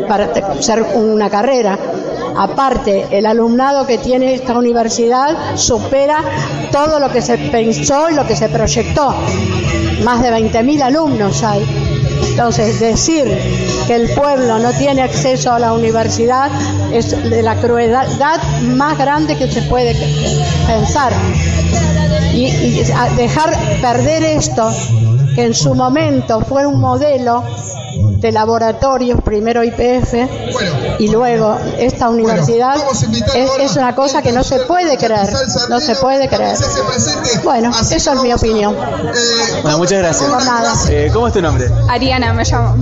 para 0.09 0.25
hacer 0.25 0.83
una 0.83 1.31
carrera. 1.31 1.79
Aparte, 2.37 3.07
el 3.11 3.27
alumnado 3.27 3.87
que 3.87 3.99
tiene 3.99 4.35
esta 4.35 4.59
universidad 4.59 5.57
supera 5.57 6.19
todo 6.73 6.99
lo 6.99 7.11
que 7.11 7.23
se 7.23 7.39
pensó 7.39 8.11
y 8.11 8.15
lo 8.15 8.27
que 8.27 8.35
se 8.35 8.49
proyectó. 8.49 9.15
Más 10.05 10.21
de 10.21 10.31
20.000 10.31 10.83
alumnos 10.83 11.43
hay. 11.45 11.65
Entonces, 12.31 12.81
decir 12.81 13.25
que 13.87 13.95
el 13.95 14.11
pueblo 14.11 14.59
no 14.59 14.73
tiene 14.73 15.03
acceso 15.03 15.53
a 15.53 15.59
la 15.59 15.73
universidad 15.73 16.51
es 16.93 17.11
de 17.11 17.43
la 17.43 17.57
crueldad 17.57 18.41
más 18.63 18.99
grande 18.99 19.37
que 19.37 19.51
se 19.51 19.63
puede 19.63 19.95
pensar 20.67 21.13
y, 22.33 22.47
y 22.47 22.85
dejar 23.17 23.55
perder 23.81 24.23
esto, 24.25 24.71
que 25.35 25.45
en 25.45 25.55
su 25.55 25.75
momento 25.75 26.41
fue 26.41 26.67
un 26.67 26.81
modelo 26.81 27.45
de 28.23 28.33
laboratorios, 28.33 29.21
primero 29.23 29.65
IPF 29.65 30.15
y 30.99 31.09
luego 31.09 31.59
esta 31.79 32.09
universidad, 32.09 32.77
es, 33.35 33.51
es 33.59 33.77
una 33.77 33.95
cosa 33.95 34.23
que 34.23 34.33
no 34.33 34.45
se 34.45 34.61
puede 34.61 34.97
creer, 34.97 35.29
no 35.69 35.81
se 35.81 35.97
puede 35.97 36.29
creer. 36.29 36.57
Bueno, 37.43 37.71
eso 37.71 38.13
es 38.13 38.23
mi 38.23 38.33
opinión. 38.33 38.77
Bueno, 39.63 39.79
muchas 39.79 39.99
gracias. 39.99 40.31
Nada. 40.45 40.73
Eh, 40.89 41.11
¿Cómo 41.13 41.27
es 41.27 41.33
tu 41.33 41.43
nombre? 41.43 41.69
Ariana 41.89 42.33
me 42.33 42.45
llamo. 42.45 42.77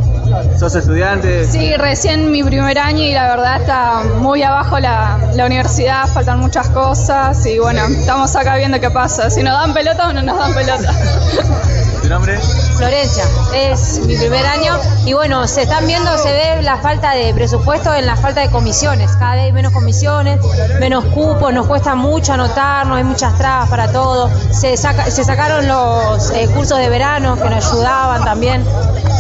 ¿Sos 0.59 0.75
estudiante? 0.75 1.47
Sí, 1.51 1.75
recién 1.77 2.31
mi 2.31 2.45
primer 2.45 2.79
año 2.79 3.03
y 3.03 3.13
la 3.13 3.35
verdad 3.35 3.61
está 3.61 4.03
muy 4.19 4.43
abajo 4.43 4.79
la, 4.79 5.19
la 5.35 5.47
universidad, 5.47 6.07
faltan 6.07 6.39
muchas 6.39 6.69
cosas 6.69 7.45
y 7.47 7.59
bueno, 7.59 7.83
estamos 7.87 8.37
acá 8.37 8.57
viendo 8.57 8.79
qué 8.79 8.91
pasa. 8.91 9.31
Si 9.31 9.43
nos 9.43 9.55
dan 9.55 9.75
pelota 9.75 10.09
o 10.09 10.13
no 10.13 10.23
nos 10.23 10.39
dan 10.39 10.55
pelota. 10.55 10.95
nombre? 12.11 12.39
Florencia, 12.77 13.25
es 13.55 14.01
mi 14.01 14.17
primer 14.17 14.45
año 14.45 14.77
y 15.07 15.13
bueno, 15.13 15.47
se 15.47 15.63
están 15.63 15.87
viendo, 15.87 16.19
se 16.19 16.33
ve 16.33 16.63
la 16.63 16.77
falta 16.79 17.13
de 17.13 17.33
presupuesto 17.33 17.95
en 17.95 18.05
la 18.05 18.17
falta 18.17 18.41
de 18.41 18.51
comisiones, 18.51 19.13
cada 19.13 19.37
vez 19.37 19.45
hay 19.45 19.53
menos 19.53 19.73
comisiones, 19.73 20.41
menos 20.81 21.05
cupos, 21.07 21.55
nos 21.55 21.67
cuesta 21.67 21.95
mucho 21.95 22.33
anotarnos, 22.33 22.99
hay 22.99 23.05
muchas 23.05 23.39
trabas 23.39 23.71
para 23.71 23.93
todo, 23.93 24.29
se, 24.51 24.77
se 24.77 25.25
sacaron 25.25 25.69
los 25.69 26.31
eh, 26.33 26.49
cursos 26.53 26.79
de 26.79 26.89
verano 26.89 27.37
que 27.41 27.49
nos 27.49 27.65
ayudaban 27.65 28.25
también, 28.25 28.65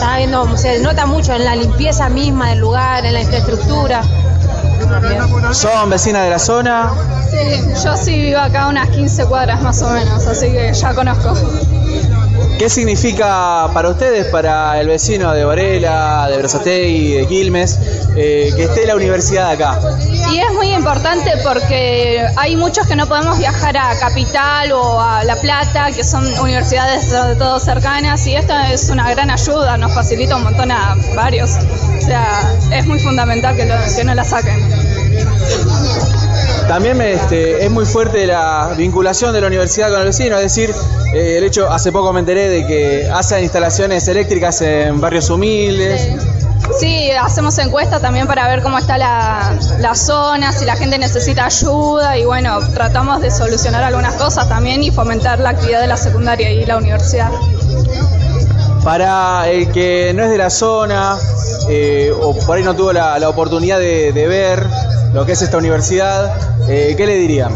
Está 0.00 0.16
viendo, 0.16 0.56
se 0.56 0.80
nota 0.80 1.04
mucho 1.04 1.34
en 1.34 1.44
la 1.44 1.54
limpieza 1.54 2.08
misma 2.08 2.48
del 2.48 2.58
lugar, 2.60 3.04
en 3.04 3.12
la 3.12 3.20
infraestructura. 3.20 4.02
¿Son 5.52 5.90
vecinas 5.90 6.24
de 6.24 6.30
la 6.30 6.38
zona? 6.38 6.90
Sí, 7.30 7.60
yo 7.84 7.96
sí 7.98 8.18
vivo 8.18 8.40
acá 8.40 8.68
unas 8.68 8.88
15 8.88 9.26
cuadras 9.26 9.60
más 9.60 9.82
o 9.82 9.90
menos, 9.90 10.26
así 10.26 10.50
que 10.50 10.72
ya 10.72 10.94
conozco. 10.94 11.34
¿Qué 12.60 12.68
significa 12.68 13.70
para 13.72 13.88
ustedes, 13.88 14.26
para 14.26 14.78
el 14.78 14.86
vecino 14.86 15.32
de 15.32 15.46
Varela, 15.46 16.28
de 16.30 16.36
Brazategui, 16.36 17.14
de 17.14 17.26
Quilmes, 17.26 17.78
eh, 18.14 18.52
que 18.54 18.64
esté 18.64 18.86
la 18.86 18.96
universidad 18.96 19.52
acá? 19.52 19.80
Y 20.30 20.40
es 20.40 20.52
muy 20.52 20.74
importante 20.74 21.32
porque 21.42 22.22
hay 22.36 22.56
muchos 22.56 22.86
que 22.86 22.96
no 22.96 23.06
podemos 23.06 23.38
viajar 23.38 23.78
a 23.78 23.98
Capital 23.98 24.72
o 24.72 25.00
a 25.00 25.24
La 25.24 25.36
Plata, 25.36 25.90
que 25.90 26.04
son 26.04 26.38
universidades 26.38 27.10
de 27.10 27.34
todo 27.36 27.58
cercanas, 27.60 28.26
y 28.26 28.34
esta 28.34 28.70
es 28.70 28.90
una 28.90 29.10
gran 29.10 29.30
ayuda, 29.30 29.78
nos 29.78 29.94
facilita 29.94 30.36
un 30.36 30.42
montón 30.42 30.70
a 30.70 30.98
varios. 31.16 31.52
O 31.96 32.00
sea, 32.02 32.58
es 32.72 32.84
muy 32.84 32.98
fundamental 32.98 33.56
que, 33.56 33.66
que 33.96 34.04
no 34.04 34.14
la 34.14 34.24
saquen. 34.24 34.89
También 36.70 37.02
este, 37.02 37.64
es 37.64 37.70
muy 37.72 37.84
fuerte 37.84 38.28
la 38.28 38.74
vinculación 38.76 39.32
de 39.32 39.40
la 39.40 39.48
universidad 39.48 39.90
con 39.90 39.98
el 39.98 40.06
vecino, 40.06 40.36
es 40.36 40.42
decir, 40.42 40.72
eh, 41.12 41.38
el 41.38 41.42
hecho, 41.42 41.68
hace 41.68 41.90
poco 41.90 42.12
me 42.12 42.20
enteré 42.20 42.48
de 42.48 42.64
que 42.64 43.10
hacen 43.12 43.42
instalaciones 43.42 44.06
eléctricas 44.06 44.62
en 44.62 45.00
barrios 45.00 45.30
humildes. 45.30 46.12
Sí. 46.78 47.10
hacemos 47.10 47.58
encuestas 47.58 48.00
también 48.00 48.28
para 48.28 48.46
ver 48.46 48.62
cómo 48.62 48.78
está 48.78 48.98
la, 48.98 49.58
la, 49.80 49.96
zona, 49.96 50.52
si 50.52 50.64
la 50.64 50.76
gente 50.76 50.96
necesita 50.96 51.46
ayuda 51.46 52.16
y 52.16 52.24
bueno, 52.24 52.60
tratamos 52.72 53.20
de 53.20 53.32
solucionar 53.32 53.82
algunas 53.82 54.14
cosas 54.14 54.48
también 54.48 54.84
y 54.84 54.92
fomentar 54.92 55.40
la 55.40 55.48
actividad 55.48 55.80
de 55.80 55.88
la 55.88 55.96
secundaria 55.96 56.52
y 56.52 56.64
la 56.66 56.76
universidad. 56.76 57.32
Para 58.84 59.50
el 59.50 59.72
que 59.72 60.12
no 60.14 60.22
es 60.22 60.30
de 60.30 60.38
la 60.38 60.50
zona 60.50 61.18
eh, 61.68 62.12
o 62.16 62.32
por 62.46 62.56
ahí 62.56 62.62
no 62.62 62.76
tuvo 62.76 62.92
la, 62.92 63.28
oportunidad 63.28 63.80
de, 63.80 64.12
de 64.12 64.28
ver 64.28 64.68
lo 65.12 65.26
que 65.26 65.32
es 65.32 65.42
esta 65.42 65.58
universidad, 65.58 66.32
eh, 66.68 66.94
¿qué 66.96 67.06
le 67.06 67.16
dirían? 67.16 67.52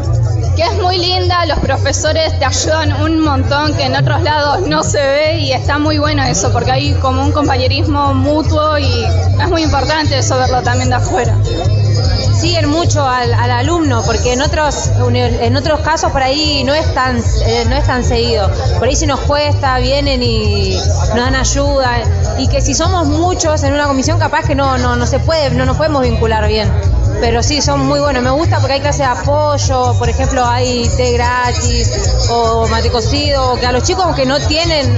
Que 0.56 0.62
es 0.62 0.74
muy 0.80 0.98
linda, 0.98 1.46
los 1.46 1.58
profesores 1.58 2.38
te 2.38 2.44
ayudan 2.44 3.02
un 3.02 3.20
montón 3.20 3.74
que 3.74 3.84
en 3.84 3.96
otros 3.96 4.22
lados 4.22 4.66
no 4.66 4.82
se 4.82 4.98
ve 4.98 5.38
y 5.38 5.52
está 5.52 5.78
muy 5.78 5.98
bueno 5.98 6.22
eso 6.24 6.52
porque 6.52 6.70
hay 6.72 6.94
como 6.94 7.22
un 7.22 7.32
compañerismo 7.32 8.14
mutuo 8.14 8.78
y 8.78 9.04
es 9.04 9.48
muy 9.48 9.62
importante 9.62 10.18
eso 10.18 10.36
verlo 10.36 10.62
también 10.62 10.90
de 10.90 10.96
afuera 10.96 11.36
siguen 12.44 12.68
mucho 12.68 13.02
al, 13.08 13.32
alumno, 13.32 14.02
porque 14.04 14.34
en 14.34 14.42
otros 14.42 14.90
en 14.98 15.56
otros 15.56 15.80
casos 15.80 16.12
por 16.12 16.22
ahí 16.22 16.62
no 16.64 16.74
es 16.74 16.92
tan 16.92 17.16
eh, 17.18 17.64
no 17.68 17.74
es 17.74 17.84
tan 17.86 18.04
seguido. 18.04 18.50
Por 18.78 18.88
ahí 18.88 18.96
si 18.96 19.06
nos 19.06 19.20
cuesta, 19.20 19.78
vienen 19.78 20.22
y 20.22 20.74
nos 20.74 21.16
dan 21.16 21.36
ayuda 21.36 22.02
y 22.38 22.48
que 22.48 22.60
si 22.60 22.74
somos 22.74 23.06
muchos 23.06 23.62
en 23.62 23.72
una 23.72 23.86
comisión 23.86 24.18
capaz 24.18 24.44
que 24.46 24.54
no 24.54 24.76
no 24.76 24.94
no 24.94 25.06
se 25.06 25.20
puede, 25.20 25.50
no 25.50 25.64
nos 25.64 25.78
podemos 25.78 26.02
vincular 26.02 26.46
bien 26.46 26.68
pero 27.24 27.42
sí, 27.42 27.62
son 27.62 27.86
muy 27.86 28.00
buenos. 28.00 28.22
Me 28.22 28.30
gusta 28.32 28.58
porque 28.58 28.74
hay 28.74 28.80
clase 28.80 28.98
de 28.98 29.08
apoyo, 29.08 29.94
por 29.98 30.10
ejemplo, 30.10 30.44
hay 30.44 30.86
té 30.94 31.12
gratis 31.12 32.28
o 32.28 32.68
mate 32.68 32.90
cocido, 32.90 33.58
que 33.58 33.64
a 33.64 33.72
los 33.72 33.82
chicos 33.82 34.14
que 34.14 34.26
no 34.26 34.38
tienen, 34.40 34.94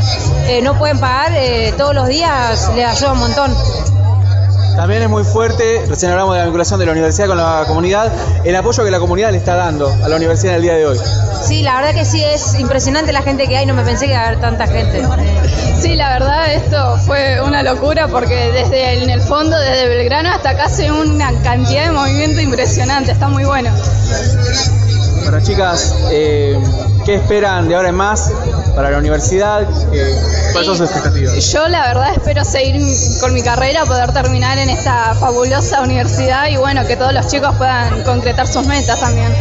eh, 0.48 0.60
no 0.60 0.76
pueden 0.76 0.98
pagar, 0.98 1.30
eh, 1.36 1.72
todos 1.78 1.94
los 1.94 2.08
días 2.08 2.68
les 2.74 2.84
ayuda 2.84 3.12
un 3.12 3.20
montón. 3.20 3.95
También 4.76 5.02
es 5.02 5.08
muy 5.08 5.24
fuerte, 5.24 5.84
recién 5.88 6.12
hablamos 6.12 6.34
de 6.34 6.40
la 6.40 6.44
vinculación 6.44 6.78
de 6.78 6.84
la 6.84 6.92
universidad 6.92 7.28
con 7.28 7.38
la 7.38 7.64
comunidad, 7.66 8.12
el 8.44 8.54
apoyo 8.54 8.84
que 8.84 8.90
la 8.90 8.98
comunidad 8.98 9.30
le 9.30 9.38
está 9.38 9.54
dando 9.54 9.90
a 10.04 10.08
la 10.08 10.16
universidad 10.16 10.52
en 10.52 10.56
el 10.56 10.62
día 10.62 10.74
de 10.74 10.86
hoy. 10.86 10.98
Sí, 11.42 11.62
la 11.62 11.76
verdad 11.76 11.94
que 11.94 12.04
sí, 12.04 12.22
es 12.22 12.58
impresionante 12.60 13.10
la 13.12 13.22
gente 13.22 13.48
que 13.48 13.56
hay, 13.56 13.64
no 13.64 13.72
me 13.72 13.84
pensé 13.84 14.04
que 14.04 14.12
iba 14.12 14.20
a 14.20 14.26
haber 14.26 14.40
tanta 14.40 14.66
gente. 14.66 15.02
Sí, 15.80 15.94
la 15.94 16.10
verdad 16.10 16.52
esto 16.52 16.98
fue 17.06 17.40
una 17.40 17.62
locura 17.62 18.08
porque 18.08 18.52
desde 18.52 19.02
en 19.02 19.08
el 19.08 19.22
fondo, 19.22 19.58
desde 19.58 19.88
Belgrano 19.88 20.30
hasta 20.30 20.50
acá 20.50 20.68
se 20.68 20.92
una 20.92 21.32
cantidad 21.42 21.86
de 21.86 21.92
movimiento 21.92 22.40
impresionante, 22.42 23.12
está 23.12 23.28
muy 23.28 23.44
bueno. 23.44 23.70
Bueno 25.26 25.40
chicas, 25.42 25.92
eh, 26.12 26.56
¿qué 27.04 27.16
esperan 27.16 27.68
de 27.68 27.74
ahora 27.74 27.88
en 27.88 27.96
más 27.96 28.30
para 28.76 28.92
la 28.92 28.98
universidad? 28.98 29.66
¿Cuáles 30.52 30.66
son 30.66 30.76
sus 30.76 30.82
expectativas? 30.82 31.52
Yo 31.52 31.66
la 31.66 31.88
verdad 31.88 32.12
espero 32.12 32.44
seguir 32.44 32.80
con 33.20 33.34
mi 33.34 33.42
carrera, 33.42 33.84
poder 33.86 34.12
terminar 34.12 34.56
en 34.58 34.70
esta 34.70 35.16
fabulosa 35.16 35.80
universidad 35.80 36.46
y 36.46 36.58
bueno, 36.58 36.86
que 36.86 36.96
todos 36.96 37.12
los 37.12 37.26
chicos 37.26 37.56
puedan 37.56 38.04
concretar 38.04 38.46
sus 38.46 38.68
metas 38.68 39.00
también. 39.00 39.34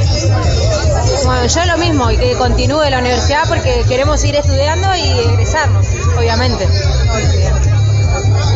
Bueno, 1.24 1.46
yo 1.46 1.65
lo 1.65 1.77
mismo, 1.77 2.10
y 2.10 2.18
que 2.18 2.34
continúe 2.34 2.89
la 2.89 2.98
universidad 2.98 3.48
porque 3.48 3.86
queremos 3.88 4.20
seguir 4.20 4.38
estudiando 4.38 4.88
y 4.96 5.08
egresarnos, 5.20 5.86
obviamente. 6.18 6.68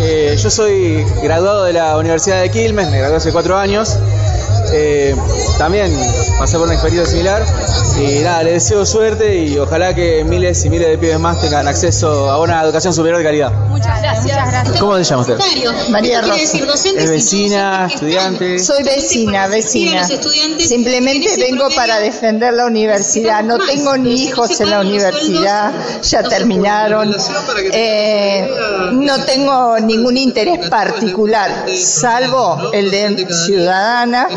Eh, 0.01 0.36
yo 0.36 0.50
soy 0.50 1.05
graduado 1.21 1.65
de 1.65 1.74
la 1.74 1.95
Universidad 1.95 2.41
de 2.41 2.50
Quilmes, 2.50 2.89
me 2.89 2.98
gradué 2.98 3.17
hace 3.17 3.31
cuatro 3.31 3.55
años. 3.55 4.00
Eh, 4.71 5.15
también 5.57 5.91
pasé 6.38 6.57
por 6.57 6.67
una 6.67 6.75
experiencia 6.75 7.11
similar 7.11 7.43
y 7.99 8.19
nada, 8.23 8.43
les 8.43 8.53
deseo 8.53 8.85
suerte 8.85 9.43
y 9.43 9.57
ojalá 9.57 9.93
que 9.93 10.23
miles 10.23 10.63
y 10.65 10.69
miles 10.69 10.88
de 10.88 10.97
pibes 10.97 11.19
más 11.19 11.41
tengan 11.41 11.67
acceso 11.67 12.29
a 12.29 12.39
una 12.39 12.63
educación 12.63 12.93
superior 12.93 13.17
de 13.17 13.23
calidad. 13.23 13.51
Muchas 13.67 14.01
gracias. 14.01 14.79
¿Cómo 14.79 14.97
se 14.97 15.03
llama 15.03 15.21
usted? 15.21 15.38
María 15.89 16.21
Rosa. 16.21 16.57
¿Es 16.95 17.09
vecina, 17.09 17.88
estudiante? 17.91 18.59
Soy 18.59 18.83
vecina, 18.83 19.47
vecina. 19.47 20.05
Simplemente 20.05 21.29
vengo 21.38 21.69
para 21.75 21.99
defender 21.99 22.53
la 22.53 22.65
universidad. 22.65 23.43
No 23.43 23.57
tengo 23.59 23.97
ni 23.97 24.23
hijos 24.23 24.59
en 24.61 24.69
la 24.69 24.81
universidad, 24.81 25.71
ya 26.01 26.23
terminaron. 26.23 27.15
Eh, 27.73 28.49
no 28.93 29.25
tengo 29.25 29.79
ningún 29.79 30.17
interés 30.17 30.69
particular, 30.69 31.65
salvo 31.75 32.71
el 32.73 32.91
de 32.91 33.27
ciudadana 33.45 34.27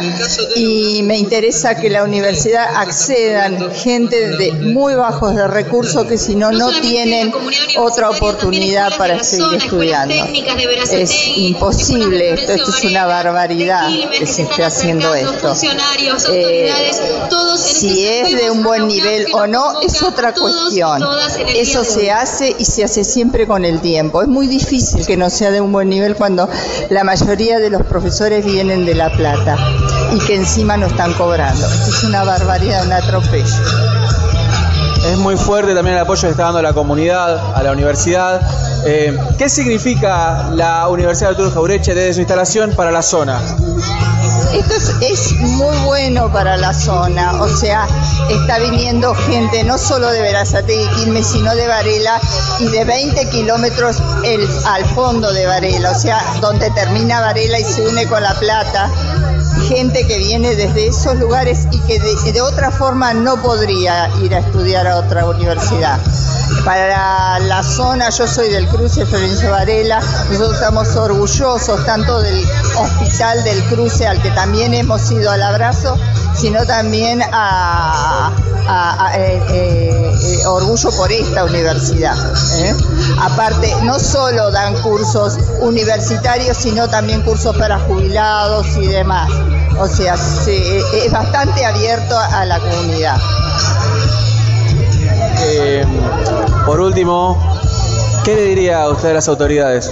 y 0.57 1.03
me 1.03 1.17
interesa 1.17 1.77
que 1.77 1.91
la 1.91 2.05
universidad 2.05 2.67
accedan 2.77 3.73
gente 3.73 4.37
de 4.37 4.53
muy 4.53 4.95
bajos 4.95 5.35
de 5.35 5.47
recursos 5.49 6.07
que 6.07 6.19
si 6.19 6.35
no 6.35 6.53
no 6.53 6.71
tienen 6.81 7.33
otra 7.79 8.11
oportunidad 8.11 8.97
para 8.97 9.23
seguir 9.23 9.59
estudiando. 9.59 10.15
Es 10.91 11.13
imposible 11.37 12.35
esto, 12.35 12.53
esto 12.53 12.71
es 12.71 12.85
una 12.85 13.07
barbaridad 13.07 13.89
que 14.19 14.27
se 14.27 14.43
esté 14.43 14.65
haciendo 14.65 15.15
esto. 15.15 15.55
Eh, 16.33 16.73
si 17.57 18.07
es 18.07 18.37
de 18.37 18.51
un 18.51 18.63
buen 18.63 18.87
nivel 18.87 19.27
o 19.33 19.47
no 19.47 19.81
es 19.81 20.03
otra 20.03 20.33
cuestión. 20.33 21.03
Eso 21.55 21.85
se 21.85 22.11
hace 22.11 22.55
y 22.59 22.65
se 22.65 22.85
hace 22.85 23.05
siempre 23.05 23.47
con 23.47 23.65
el 23.65 23.81
tiempo. 23.81 24.23
Es 24.23 24.29
muy 24.29 24.47
difícil 24.47 25.07
que 25.07 25.17
no 25.17 25.31
sea 25.31 25.51
de 25.51 25.61
un 25.61 25.73
buen 25.73 25.89
nivel 25.89 26.17
cuando 26.17 26.49
la 26.91 27.05
mayoría 27.05 27.59
de 27.59 27.71
los 27.71 27.83
profesores 27.83 28.45
vienen 28.45 28.85
de 28.85 28.95
La 28.95 29.11
Plata 29.11 29.57
y 30.13 30.19
que 30.19 30.35
encima 30.37 30.77
no 30.77 30.87
están 30.87 31.13
cobrando. 31.15 31.67
es 31.67 32.05
una 32.05 32.25
barbaridad, 32.25 32.85
un 32.85 32.93
atropello. 32.93 33.57
Es 35.07 35.19
muy 35.19 35.37
fuerte 35.37 35.75
también 35.75 35.97
el 35.97 36.03
apoyo 36.03 36.23
que 36.23 36.31
está 36.31 36.45
dando 36.45 36.63
la 36.63 36.73
comunidad 36.73 37.57
a 37.57 37.63
la 37.63 37.73
universidad. 37.73 38.41
Eh, 38.85 39.19
¿Qué 39.37 39.49
significa 39.49 40.51
la 40.55 40.89
Universidad 40.89 41.31
de 41.31 41.33
Arturo 41.33 41.51
Jaureche 41.51 41.95
desde 41.95 42.15
su 42.15 42.21
instalación 42.21 42.75
para 42.77 42.93
la 42.93 43.03
zona? 43.03 43.41
Esto 44.53 44.75
es, 45.01 45.33
muy 45.41 45.77
bueno 45.79 46.31
para 46.31 46.57
la 46.57 46.75
zona, 46.75 47.41
o 47.41 47.49
sea, 47.49 47.87
está 48.31 48.59
viniendo 48.59 49.15
gente 49.15 49.65
no 49.65 49.79
solo 49.79 50.11
de 50.11 50.21
Verazate 50.21 50.75
y 50.75 50.87
Quilmes, 50.89 51.27
sino 51.27 51.55
de 51.55 51.67
Varela 51.67 52.21
y 52.61 52.69
de 52.69 52.85
20 52.85 53.29
kilómetros 53.31 53.97
al 54.67 54.85
fondo 54.85 55.33
de 55.33 55.47
Varela, 55.47 55.91
o 55.91 55.99
sea, 55.99 56.23
donde 56.41 56.71
termina 56.71 57.21
Varela 57.21 57.59
y 57.59 57.65
se 57.65 57.87
une 57.87 58.07
con 58.07 58.23
La 58.23 58.35
Plata 58.35 58.91
gente 59.63 60.07
que 60.07 60.19
viene 60.19 60.55
desde 60.57 60.87
esos 60.87 61.17
lugares 61.19 61.67
y 61.71 61.79
que 61.81 61.99
de, 61.99 62.41
otra 62.43 62.71
forma 62.71 63.15
no 63.15 63.41
podría 63.41 64.09
ir 64.23 64.35
a 64.35 64.39
estudiar 64.41 64.87
a 64.87 64.99
otra 64.99 65.27
universidad. 65.27 65.99
Para 66.65 67.41
la 67.41 67.63
zona, 67.63 68.11
yo 68.11 68.27
soy 68.29 68.49
del 68.49 68.69
Cruce 68.69 69.05
Florencio 69.05 69.51
Varela, 69.51 70.01
nosotros 70.31 70.55
estamos 70.55 70.95
orgullosos 70.95 71.85
tanto 71.85 72.21
del 72.21 72.47
Hospital 72.77 73.43
del 73.43 73.65
Cruce 73.65 74.07
al 74.07 74.23
que 74.23 74.31
también 74.31 74.73
hemos 74.73 75.11
ido 75.11 75.33
al 75.33 75.43
abrazo, 75.43 75.99
sino 76.37 76.65
también 76.65 77.21
a, 77.33 78.33
eh, 79.17 79.43
eh, 79.51 80.13
eh, 80.23 80.47
orgullo 80.47 80.91
por 80.93 81.11
esta 81.11 81.45
universidad. 81.45 82.17
Aparte, 83.21 83.75
no 83.83 83.99
solo 83.99 84.53
dan 84.53 84.81
cursos 84.83 85.39
universitarios, 85.61 86.57
sino 86.57 86.89
también 86.89 87.23
cursos 87.23 87.57
para 87.57 87.81
jubilados 87.81 88.69
y 88.77 88.87
demás. 88.87 89.31
O 89.81 89.89
sea, 89.89 90.15
es 90.15 91.11
bastante 91.11 91.65
abierto 91.65 92.17
a 92.17 92.45
la 92.45 92.61
comunidad. 92.61 93.19
Por 96.65 96.81
último, 96.81 97.39
¿Qué 98.25 98.37
le 98.37 98.43
diría 98.43 98.83
a 98.83 98.89
usted 98.89 99.11
a 99.11 99.15
las 99.15 99.27
autoridades? 99.27 99.91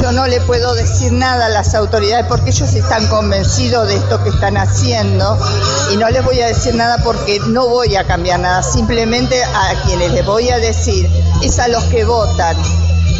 Yo 0.00 0.12
no 0.12 0.28
le 0.28 0.40
puedo 0.42 0.72
decir 0.74 1.12
nada 1.12 1.46
a 1.46 1.48
las 1.48 1.74
autoridades 1.74 2.26
porque 2.26 2.50
ellos 2.50 2.72
están 2.74 3.04
convencidos 3.08 3.88
de 3.88 3.96
esto 3.96 4.22
que 4.22 4.28
están 4.28 4.56
haciendo 4.56 5.36
y 5.92 5.96
no 5.96 6.08
les 6.10 6.24
voy 6.24 6.40
a 6.42 6.46
decir 6.46 6.76
nada 6.76 6.98
porque 7.02 7.40
no 7.48 7.66
voy 7.66 7.96
a 7.96 8.04
cambiar 8.04 8.38
nada. 8.38 8.62
Simplemente 8.62 9.42
a 9.42 9.74
quienes 9.84 10.12
les 10.12 10.24
voy 10.24 10.48
a 10.50 10.58
decir 10.58 11.10
es 11.42 11.58
a 11.58 11.66
los 11.66 11.82
que 11.84 12.04
votan 12.04 12.56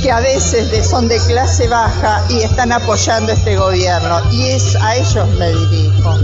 que 0.01 0.13
a 0.13 0.21
veces 0.21 0.89
son 0.89 1.09
de 1.09 1.19
clase 1.27 1.67
baja 1.67 2.23
y 2.29 2.43
están 2.43 2.71
apoyando 2.71 3.33
este 3.33 3.57
gobierno 3.57 4.21
y 4.31 4.51
es 4.51 4.77
a 4.77 4.95
ellos 4.95 5.29
me 5.41 5.49
dirijo. 5.49 6.15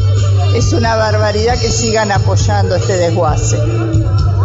Es 0.54 0.72
una 0.72 0.94
barbaridad 0.94 1.58
que 1.58 1.72
sigan 1.72 2.12
apoyando 2.12 2.76
este 2.76 2.98
desguace. 2.98 3.58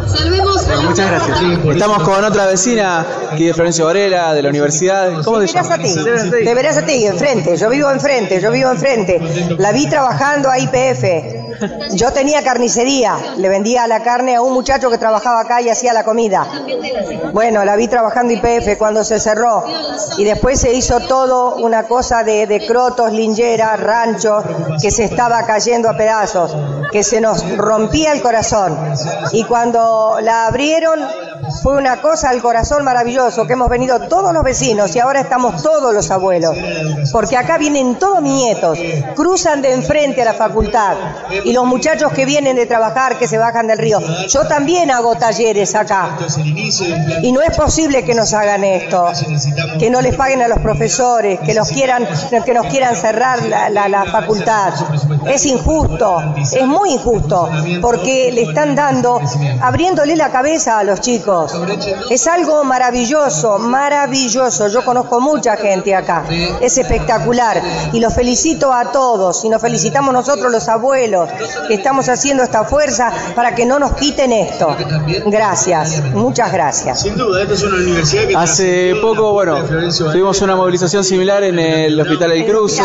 Bueno, 0.08 0.82
muchas 0.90 1.08
gracias. 1.10 1.40
Estamos 1.66 2.04
con 2.04 2.24
otra 2.24 2.46
vecina 2.46 3.06
aquí 3.32 3.46
de 3.46 3.54
Florencio 3.54 3.86
Varela, 3.86 4.34
de 4.34 4.42
la 4.42 4.50
universidad. 4.50 5.22
¿Cómo 5.24 5.40
se 5.42 5.48
llama? 5.48 5.78
De 5.78 6.54
Verazategui, 6.54 7.06
enfrente. 7.06 7.58
Yo 7.58 7.70
vivo 7.70 7.92
enfrente, 7.92 8.40
yo 8.42 8.52
vivo 8.52 8.72
enfrente. 8.72 9.20
La 9.58 9.72
vi 9.72 9.88
trabajando 9.90 10.50
a 10.50 10.60
IPF. 10.60 11.04
Yo 11.94 12.12
tenía 12.12 12.44
carnicería, 12.44 13.18
le 13.38 13.50
vendía 13.50 13.88
la 13.88 14.04
carne 14.04 14.36
a 14.36 14.42
un 14.42 14.54
muchacho 14.54 14.90
que 14.90 14.98
trabajaba 14.98 15.42
acá 15.42 15.62
y 15.62 15.70
hacía 15.70 15.94
la 15.94 16.04
comida. 16.04 16.48
Bueno, 17.34 17.64
la 17.66 17.76
vi 17.76 17.88
trabajando 17.88 18.34
IPF 18.34 18.78
cuando 18.78 19.04
se 19.04 19.20
cerró. 19.20 19.64
Y 20.18 20.24
después 20.24 20.60
se 20.60 20.74
hizo 20.74 21.00
todo 21.02 21.56
una 21.56 21.84
cosa 21.84 22.24
de, 22.24 22.48
de 22.48 22.66
crotos, 22.66 23.12
lingeras, 23.12 23.80
ranchos, 23.80 24.44
que 24.82 24.92
se 24.92 25.04
estaba 25.04 25.46
cayendo 25.46 25.90
a 25.90 25.98
pedazos, 25.98 26.56
que 26.92 27.04
se 27.04 27.22
nos 27.22 27.58
rompía 27.58 28.12
el 28.14 28.22
corazón. 28.22 28.78
Y 29.32 29.44
cuando 29.44 30.18
la 30.22 30.48
abrieron, 30.48 31.00
fue 31.62 31.78
una 31.78 32.02
cosa 32.02 32.30
al 32.30 32.42
corazón 32.42 32.84
maravilloso, 32.84 33.48
que 33.48 33.54
hemos 33.54 33.70
venido 33.70 34.00
todos 34.08 34.34
los 34.34 34.44
vecinos 34.44 34.96
y 34.96 35.00
ahora 35.00 35.22
estamos 35.22 35.62
todos 35.62 35.94
los 35.94 36.12
abuelos. 36.12 36.56
Porque 37.12 37.38
acá 37.38 37.58
vienen 37.58 37.96
todos 37.96 38.22
mis 38.22 38.34
nietos, 38.34 38.78
cruzan 39.16 39.62
de 39.62 39.74
enfrente 39.74 40.22
a 40.22 40.26
la 40.26 40.34
facultad 40.34 40.96
y 41.44 41.54
los 41.54 41.66
muchachos 41.66 42.12
que 42.12 42.26
vienen 42.26 42.56
de 42.56 42.66
trabajar, 42.66 43.18
que 43.18 43.28
se 43.28 43.38
bajan 43.38 43.68
del 43.68 43.78
río. 43.78 44.00
Yo 44.28 44.48
también 44.48 44.92
hago 44.92 45.16
talleres 45.16 45.76
acá. 45.76 46.18
Y 47.22 47.32
no 47.32 47.42
es 47.42 47.56
posible 47.56 48.04
que 48.04 48.14
nos 48.14 48.34
hagan 48.34 48.64
esto, 48.64 49.08
que 49.80 49.90
no 49.90 50.02
les 50.02 50.16
paguen 50.16 50.42
a 50.42 50.48
los 50.48 50.60
profesores, 50.60 51.40
que, 51.40 51.54
los 51.54 51.70
quieran, 51.70 52.08
que 52.46 52.54
nos 52.54 52.68
quieran 52.68 52.96
cerrar 52.96 53.42
la, 53.44 54.06
facultad. 54.06 54.74
Es 55.28 55.46
injusto, 55.46 56.34
es 56.38 56.66
muy 56.66 56.94
injusto, 56.94 57.50
porque 57.82 58.32
le 58.32 58.44
están 58.44 58.76
dando, 58.76 59.20
abriéndole 59.62 60.16
la 60.16 60.30
cabeza 60.30 60.80
a 60.80 60.84
los 60.84 61.02
chicos. 61.02 61.37
Es 62.10 62.28
algo 62.28 62.64
maravilloso, 62.64 63.58
maravilloso. 63.60 64.68
Yo 64.68 64.84
conozco 64.84 65.20
mucha 65.20 65.56
gente 65.58 65.96
acá. 65.96 66.26
Es 66.62 66.78
espectacular. 66.78 67.62
Y 67.94 68.00
los 68.00 68.14
felicito 68.14 68.74
a 68.74 68.92
todos. 68.92 69.44
Y 69.44 69.50
nos 69.50 69.62
felicitamos 69.62 70.14
nosotros 70.14 70.52
los 70.52 70.68
abuelos 70.68 71.30
que 71.68 71.76
estamos 71.76 72.10
haciendo 72.10 72.44
esta 72.44 72.64
fuerza 72.64 73.12
para 73.36 73.54
que 73.56 73.66
no 73.66 73.80
nos 73.80 73.94
quiten 73.94 74.32
esto. 74.32 74.76
Gracias, 75.26 76.04
muchas 76.14 76.52
gracias. 76.52 77.02
Sin 77.02 77.16
duda, 77.16 77.42
esta 77.42 77.54
es 77.54 77.64
una 77.64 77.78
universidad 77.78 78.28
que 78.28 78.36
Hace 78.36 78.96
poco, 79.02 79.34
bueno, 79.34 79.64
tuvimos 79.64 80.42
una 80.42 80.56
movilización 80.56 81.04
similar 81.04 81.44
en 81.44 81.60
el 81.60 82.00
Hospital 82.00 82.32
El 82.32 82.46
Cruce. 82.46 82.82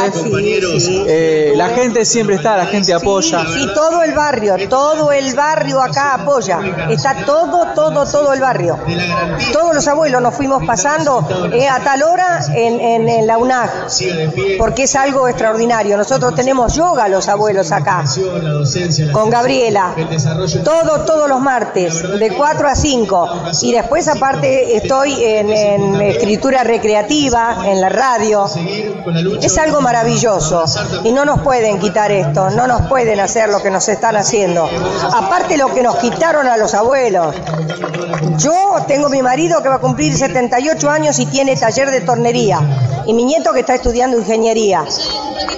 Eh, 1.07 1.53
la 1.57 1.69
gente 1.71 2.05
siempre 2.05 2.37
está, 2.37 2.57
la 2.57 2.67
gente 2.67 2.93
apoya. 2.93 3.45
Y 3.57 3.73
todo 3.75 4.03
el 4.03 4.13
barrio, 4.13 4.57
todo 4.69 5.13
el 5.13 5.35
barrio 5.35 5.81
acá 5.81 6.15
apoya. 6.15 6.61
Está 6.91 7.25
todo, 7.25 7.69
todo, 7.75 8.05
todo 8.07 8.33
el 8.33 8.41
barrio. 8.43 8.79
Todos 9.53 9.75
los 9.75 9.89
abuelos 9.89 10.21
nos 10.21 10.35
fuimos 10.35 10.65
pasando 10.67 11.27
eh, 11.53 11.69
a 11.69 11.81
tal 11.81 12.03
hora 12.03 12.41
en, 12.55 13.27
la 13.27 13.39
UNAG, 13.39 13.71
porque 14.59 14.85
es 14.85 14.97
algo 14.97 15.29
extraordinario. 15.29 15.97
Nosotros 15.97 16.35
tenemos 16.35 16.75
yoga 16.75 17.09
los 17.09 17.29
abuelos 17.29 17.73
acá, 17.73 18.05
con 19.13 19.31
Gabriela, 19.31 19.95
todo, 20.65 21.05
todos 21.07 21.29
los 21.29 21.41
martes, 21.41 22.03
de 22.19 22.31
4 22.37 22.69
a 22.69 22.75
5. 22.75 23.29
Y 23.63 23.73
después 23.73 24.09
aparte 24.09 24.77
estoy 24.77 25.25
en 25.25 26.01
escritura 26.03 26.65
recreativa, 26.65 27.57
en 27.65 27.81
la 27.81 27.89
radio. 27.89 28.47
Es 29.41 29.59
algo 29.59 29.81
maravilloso 29.81 30.65
y 31.05 31.13
no 31.13 31.25
nos 31.25 31.41
pueden 31.41 31.79
quitar 31.79 32.11
esto, 32.11 32.51
no 32.51 32.67
nos 32.67 32.83
pueden 32.83 33.21
hacer 33.21 33.49
lo 33.49 33.63
que 33.63 33.71
nos 33.71 33.89
están 33.89 34.17
haciendo. 34.17 34.69
Aparte 35.15 35.57
lo 35.57 35.73
que 35.73 35.83
nos 35.83 35.97
quitaron 35.97 36.47
a 36.47 36.57
los 36.57 36.75
abuelos. 36.75 37.35
Yo 38.39 38.77
tengo 38.87 39.09
mi 39.09 39.23
marido 39.23 39.63
que 39.63 39.69
va 39.69 39.77
a 39.77 39.81
cumplir 39.81 40.17
78 40.17 40.91
años 40.91 41.19
y 41.19 41.27
tiene 41.27 41.57
taller 41.57 41.91
de 41.91 42.01
tornería. 42.01 42.61
Y 43.07 43.15
mi 43.15 43.25
nieto 43.25 43.53
que 43.53 43.61
está 43.61 43.75
estudiando 43.75 44.19
ingeniería 44.19 44.85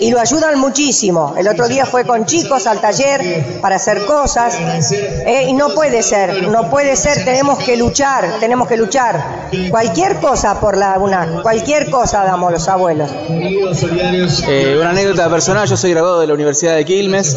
y 0.00 0.10
lo 0.10 0.20
ayudan 0.20 0.58
muchísimo. 0.58 1.34
El 1.36 1.48
otro 1.48 1.68
día 1.68 1.86
fue 1.86 2.04
con 2.04 2.24
chicos 2.26 2.66
al 2.66 2.80
taller 2.80 3.58
para 3.60 3.76
hacer 3.76 4.04
cosas 4.06 4.56
eh, 4.60 5.44
y 5.48 5.52
no 5.52 5.70
puede 5.74 6.02
ser, 6.02 6.48
no 6.48 6.70
puede 6.70 6.96
ser, 6.96 7.24
tenemos 7.24 7.58
que 7.58 7.76
luchar, 7.76 8.38
tenemos 8.40 8.68
que 8.68 8.76
luchar. 8.76 9.48
Cualquier 9.70 10.16
cosa 10.16 10.60
por 10.60 10.76
la 10.76 10.98
UNAC, 10.98 11.42
cualquier 11.42 11.90
cosa 11.90 12.24
damos 12.24 12.52
los 12.52 12.68
abuelos. 12.68 13.10
Eh, 14.48 14.76
una 14.80 14.90
anécdota 14.90 15.28
personal, 15.30 15.66
yo 15.68 15.76
soy 15.76 15.90
graduado 15.90 16.20
de 16.20 16.26
la 16.26 16.34
Universidad 16.34 16.74
de 16.76 16.84
Quilmes, 16.84 17.36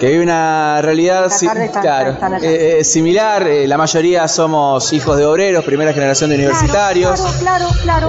que 0.00 0.06
vive 0.08 0.22
una 0.22 0.80
realidad 0.82 1.30
si- 1.30 1.46
claro, 1.48 2.16
eh, 2.42 2.78
eh, 2.80 2.84
similar. 2.84 3.42
la 3.66 3.76
mayoría 3.76 4.26
somos 4.28 4.92
hijos 4.92 5.16
de 5.16 5.24
obreros, 5.24 5.64
primera 5.64 5.92
generación 5.92 6.30
de 6.30 6.36
universitarios. 6.36 7.20
Claro, 7.20 7.68
claro, 7.82 8.08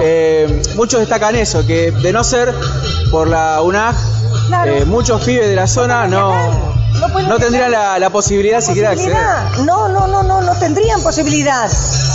Muchos 0.76 1.00
destacan 1.00 1.36
eso, 1.36 1.66
que 1.66 1.90
de 1.90 2.12
no 2.12 2.24
ser 2.24 2.54
por 3.10 3.28
la 3.28 3.60
Eh, 4.66 4.84
muchos 4.84 5.22
pibes 5.22 5.48
de 5.48 5.56
la 5.56 5.66
zona 5.66 6.06
no, 6.06 6.32
no 7.28 7.38
tendrían 7.38 7.70
la, 7.70 7.98
la 7.98 8.10
posibilidad 8.10 8.60
siquiera 8.60 8.90
de 8.90 8.94
acceder. 8.94 9.64
No, 9.64 9.88
no, 9.88 10.06
no, 10.06 10.22
no, 10.22 10.40
no 10.40 10.54
tendrían 10.56 11.02
posibilidad. 11.02 11.70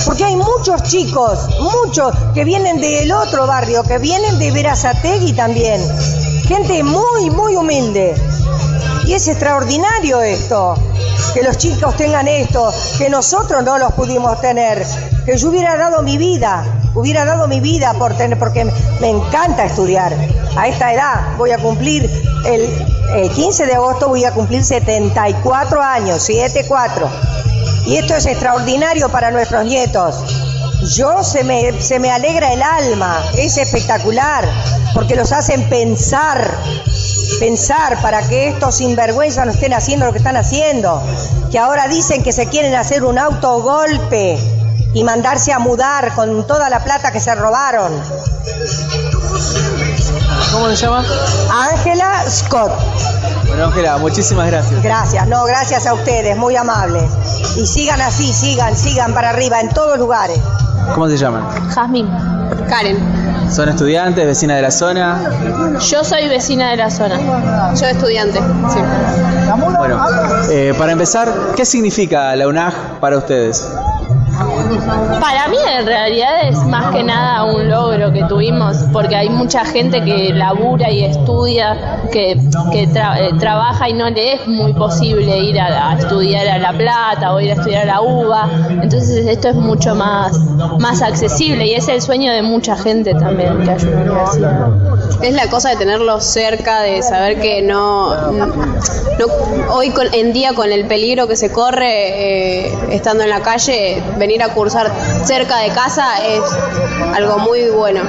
Porque 0.05 0.23
hay 0.23 0.35
muchos 0.35 0.83
chicos, 0.83 1.39
muchos, 1.59 2.13
que 2.33 2.43
vienen 2.43 2.79
del 2.79 3.11
otro 3.11 3.45
barrio, 3.47 3.83
que 3.83 3.97
vienen 3.97 4.39
de 4.39 4.51
Verazategui 4.51 5.33
también. 5.33 5.81
Gente 6.47 6.83
muy, 6.83 7.29
muy 7.29 7.55
humilde. 7.55 8.15
Y 9.05 9.13
es 9.13 9.27
extraordinario 9.27 10.21
esto, 10.21 10.75
que 11.33 11.41
los 11.43 11.57
chicos 11.57 11.95
tengan 11.97 12.27
esto, 12.27 12.71
que 12.97 13.09
nosotros 13.09 13.63
no 13.63 13.77
los 13.77 13.93
pudimos 13.93 14.39
tener, 14.39 14.85
que 15.25 15.37
yo 15.37 15.49
hubiera 15.49 15.77
dado 15.77 16.03
mi 16.03 16.17
vida, 16.17 16.63
hubiera 16.95 17.25
dado 17.25 17.47
mi 17.47 17.59
vida 17.59 17.93
por 17.93 18.15
tener, 18.15 18.37
porque 18.37 18.65
me 18.99 19.09
encanta 19.09 19.65
estudiar. 19.65 20.15
A 20.55 20.67
esta 20.67 20.93
edad 20.93 21.37
voy 21.37 21.51
a 21.51 21.57
cumplir, 21.57 22.09
el, 22.45 22.69
el 23.15 23.29
15 23.31 23.65
de 23.65 23.73
agosto 23.73 24.09
voy 24.09 24.25
a 24.25 24.33
cumplir 24.33 24.63
74 24.63 25.81
años, 25.81 26.27
7-4. 26.29 27.07
Y 27.85 27.97
esto 27.97 28.15
es 28.15 28.25
extraordinario 28.25 29.09
para 29.09 29.31
nuestros 29.31 29.65
nietos. 29.65 30.23
Yo 30.95 31.23
se 31.23 31.43
me, 31.43 31.81
se 31.81 31.99
me 31.99 32.09
alegra 32.11 32.53
el 32.53 32.61
alma, 32.61 33.21
es 33.37 33.57
espectacular, 33.57 34.47
porque 34.93 35.15
los 35.15 35.31
hacen 35.31 35.67
pensar, 35.69 36.57
pensar 37.39 38.01
para 38.01 38.21
que 38.27 38.47
estos 38.47 38.75
sinvergüenzas 38.75 39.45
no 39.45 39.51
estén 39.51 39.73
haciendo 39.73 40.05
lo 40.05 40.13
que 40.13 40.19
están 40.19 40.37
haciendo, 40.37 41.01
que 41.51 41.59
ahora 41.59 41.87
dicen 41.87 42.23
que 42.23 42.31
se 42.31 42.47
quieren 42.47 42.75
hacer 42.75 43.03
un 43.03 43.19
autogolpe 43.19 44.37
y 44.93 45.03
mandarse 45.03 45.53
a 45.53 45.59
mudar 45.59 46.13
con 46.15 46.45
toda 46.47 46.69
la 46.69 46.83
plata 46.83 47.11
que 47.11 47.19
se 47.19 47.33
robaron. 47.35 47.91
¿Cómo 50.51 50.67
se 50.69 50.75
llama? 50.75 51.03
Ángela 51.71 52.23
Scott. 52.29 52.71
Bueno, 53.47 53.65
Ángela, 53.65 53.97
muchísimas 53.97 54.47
gracias. 54.47 54.81
Gracias, 54.81 55.27
no, 55.27 55.45
gracias 55.45 55.85
a 55.85 55.93
ustedes, 55.93 56.37
muy 56.37 56.55
amables. 56.55 57.03
Y 57.55 57.65
sigan 57.67 58.01
así, 58.01 58.33
sigan, 58.33 58.75
sigan 58.75 59.13
para 59.13 59.29
arriba 59.29 59.59
en 59.59 59.69
todos 59.69 59.97
lugares. 59.99 60.39
¿Cómo 60.93 61.07
se 61.07 61.17
llaman? 61.17 61.43
Jazmín. 61.69 62.09
Karen. 62.67 62.97
¿Son 63.51 63.67
estudiantes, 63.67 64.25
vecinas 64.25 64.57
de 64.57 64.61
la 64.61 64.71
zona? 64.71 65.77
Yo 65.79 66.03
soy 66.03 66.27
vecina 66.27 66.69
de 66.71 66.77
la 66.77 66.91
zona. 66.91 67.73
Yo 67.73 67.85
estudiante, 67.87 68.39
sí. 68.39 68.79
Bueno, 69.77 69.99
eh, 70.51 70.73
para 70.77 70.91
empezar, 70.91 71.31
¿qué 71.55 71.65
significa 71.65 72.35
la 72.35 72.47
UNAG 72.47 72.99
para 72.99 73.17
ustedes? 73.17 73.67
Para 75.19 75.47
mí 75.47 75.57
en 75.77 75.85
realidad 75.85 76.47
es 76.47 76.57
más 76.65 76.93
que 76.93 77.03
nada 77.03 77.43
un 77.43 77.69
logro 77.69 78.11
que 78.11 78.23
tuvimos, 78.23 78.77
porque 78.91 79.15
hay 79.15 79.29
mucha 79.29 79.65
gente 79.65 80.03
que 80.03 80.33
labura 80.33 80.89
y 80.91 81.05
estudia, 81.05 81.99
que, 82.11 82.31
eh, 82.31 83.31
trabaja 83.39 83.89
y 83.89 83.93
no 83.93 84.09
le 84.09 84.33
es 84.33 84.47
muy 84.47 84.73
posible 84.73 85.39
ir 85.39 85.59
a, 85.59 85.95
estudiar 85.97 86.47
a 86.47 86.57
La 86.57 86.73
Plata 86.73 87.33
o 87.33 87.39
ir 87.39 87.51
a 87.51 87.53
estudiar 87.53 87.83
a 87.83 87.85
la 87.85 88.01
UBA. 88.01 88.49
Entonces 88.81 89.27
esto 89.27 89.49
es 89.49 89.55
mucho 89.55 89.95
más, 89.95 90.37
más 90.79 91.01
accesible 91.01 91.65
y 91.67 91.73
es 91.73 91.87
el 91.87 92.01
sueño 92.01 92.31
de 92.31 92.41
mucha 92.41 92.75
gente 92.75 93.13
también 93.13 93.59
que 93.59 93.85
universidad. 93.85 94.69
Es 95.21 95.33
la 95.33 95.49
cosa 95.49 95.69
de 95.69 95.75
tenerlo 95.75 96.19
cerca, 96.19 96.81
de 96.81 97.01
saber 97.03 97.39
que 97.39 97.61
no, 97.61 98.09
hoy 99.71 99.93
en 100.13 100.33
día 100.33 100.53
con 100.53 100.71
el 100.71 100.85
peligro 100.85 101.27
que 101.27 101.35
se 101.35 101.51
corre 101.51 102.67
eh, 102.67 102.73
estando 102.91 103.23
en 103.23 103.29
la 103.29 103.41
calle, 103.41 104.01
venir 104.17 104.41
a 104.43 104.48
a 104.49 104.53
cursar 104.53 104.91
cerca 105.23 105.57
de 105.59 105.69
casa 105.69 106.25
es 106.25 106.41
algo 107.15 107.39
muy 107.39 107.69
bueno 107.69 108.01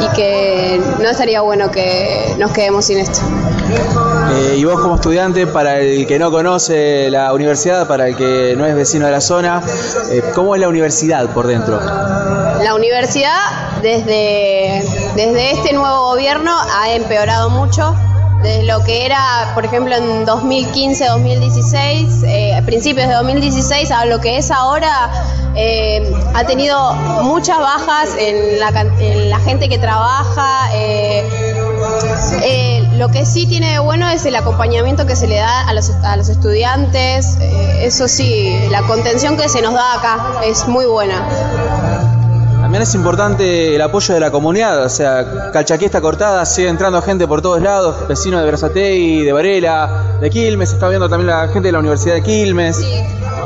y 0.00 0.08
que 0.16 0.80
no 1.00 1.08
estaría 1.08 1.40
bueno 1.40 1.70
que 1.70 2.34
nos 2.38 2.52
quedemos 2.52 2.84
sin 2.84 2.98
esto. 2.98 3.20
Eh, 4.32 4.56
y 4.56 4.64
vos 4.64 4.80
como 4.80 4.96
estudiante, 4.96 5.46
para 5.46 5.78
el 5.78 6.06
que 6.06 6.18
no 6.18 6.30
conoce 6.30 7.10
la 7.10 7.32
universidad, 7.32 7.86
para 7.86 8.08
el 8.08 8.16
que 8.16 8.54
no 8.56 8.66
es 8.66 8.74
vecino 8.74 9.06
de 9.06 9.12
la 9.12 9.20
zona, 9.20 9.62
eh, 10.10 10.22
¿cómo 10.34 10.54
es 10.54 10.60
la 10.60 10.68
universidad 10.68 11.28
por 11.28 11.46
dentro? 11.46 11.80
La 11.80 12.74
universidad 12.74 13.80
desde, 13.82 14.82
desde 15.14 15.52
este 15.52 15.72
nuevo 15.72 16.10
gobierno 16.10 16.52
ha 16.80 16.90
empeorado 16.92 17.50
mucho. 17.50 17.94
Desde 18.42 18.64
lo 18.64 18.82
que 18.84 19.06
era, 19.06 19.52
por 19.54 19.64
ejemplo, 19.64 19.94
en 19.94 20.26
2015-2016, 20.26 22.24
eh, 22.26 22.62
principios 22.66 23.08
de 23.08 23.14
2016, 23.14 23.90
a 23.90 24.04
lo 24.04 24.20
que 24.20 24.36
es 24.36 24.50
ahora, 24.50 25.10
eh, 25.56 26.12
ha 26.34 26.44
tenido 26.44 26.94
muchas 27.22 27.58
bajas 27.58 28.10
en 28.18 28.58
la, 28.60 28.68
en 28.98 29.30
la 29.30 29.38
gente 29.38 29.68
que 29.68 29.78
trabaja. 29.78 30.70
eh, 30.74 31.28
eh, 32.42 32.88
lo 32.96 33.08
que 33.08 33.26
sí 33.26 33.46
tiene 33.46 33.72
de 33.72 33.78
bueno 33.80 34.08
es 34.08 34.24
el 34.24 34.36
acompañamiento 34.36 35.06
que 35.06 35.16
se 35.16 35.26
le 35.26 35.36
da 35.36 35.68
a 35.68 35.74
los, 35.74 35.90
a 35.90 36.16
los 36.16 36.28
estudiantes. 36.28 37.36
eh, 37.40 37.84
eso 37.84 38.08
sí, 38.08 38.56
la 38.70 38.82
contención 38.82 39.36
que 39.36 39.48
se 39.48 39.60
nos 39.62 39.74
da 39.74 39.94
acá 39.94 40.26
es 40.44 40.66
muy 40.68 40.86
buena. 40.86 41.22
También 42.60 42.82
es 42.82 42.94
importante 42.94 43.74
el 43.74 43.82
apoyo 43.82 44.14
de 44.14 44.20
la 44.20 44.30
comunidad, 44.30 44.84
o 44.84 44.88
sea, 44.88 45.50
Calchaquí 45.52 45.84
está 45.84 46.00
cortada, 46.00 46.46
sigue 46.46 46.68
entrando 46.68 47.02
gente 47.02 47.28
por 47.28 47.42
todos 47.42 47.60
lados, 47.60 48.08
vecinos 48.08 48.40
de 48.40 48.46
Berazategui, 48.46 49.22
de 49.22 49.32
Varela, 49.34 50.16
de 50.20 50.30
Quilmes, 50.30 50.72
está 50.72 50.88
viendo 50.88 51.08
también 51.08 51.26
la 51.26 51.46
gente 51.48 51.68
de 51.68 51.72
la 51.72 51.80
Universidad 51.80 52.14
de 52.14 52.22
Quilmes. 52.22 52.78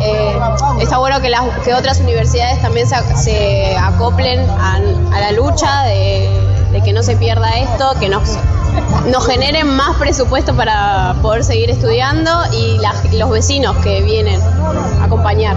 Eh, 0.01 0.39
está 0.81 0.99
bueno 0.99 1.21
que, 1.21 1.31
las, 1.31 1.43
que 1.65 1.75
otras 1.75 2.01
universidades 2.01 2.61
también 2.63 2.87
se, 2.89 2.97
se 3.17 3.77
acoplen 3.77 4.41
a, 4.51 4.77
a 4.77 5.21
la 5.21 5.33
lucha 5.33 5.83
de, 5.85 6.29
que 6.85 6.93
no 6.93 7.03
se 7.03 7.17
pierda 7.17 7.49
esto, 7.59 7.93
que 7.99 8.09
nos, 8.09 8.23
nos 9.11 9.27
generen 9.27 9.67
más 9.69 9.97
presupuesto 9.97 10.55
para 10.55 11.15
poder 11.23 11.43
seguir 11.45 11.71
estudiando 11.71 12.31
y 12.53 12.79
las- 12.79 13.13
los 13.15 13.31
vecinos 13.31 13.77
que 13.79 14.01
vienen 14.03 14.41
a 15.01 15.05
acompañar. 15.05 15.57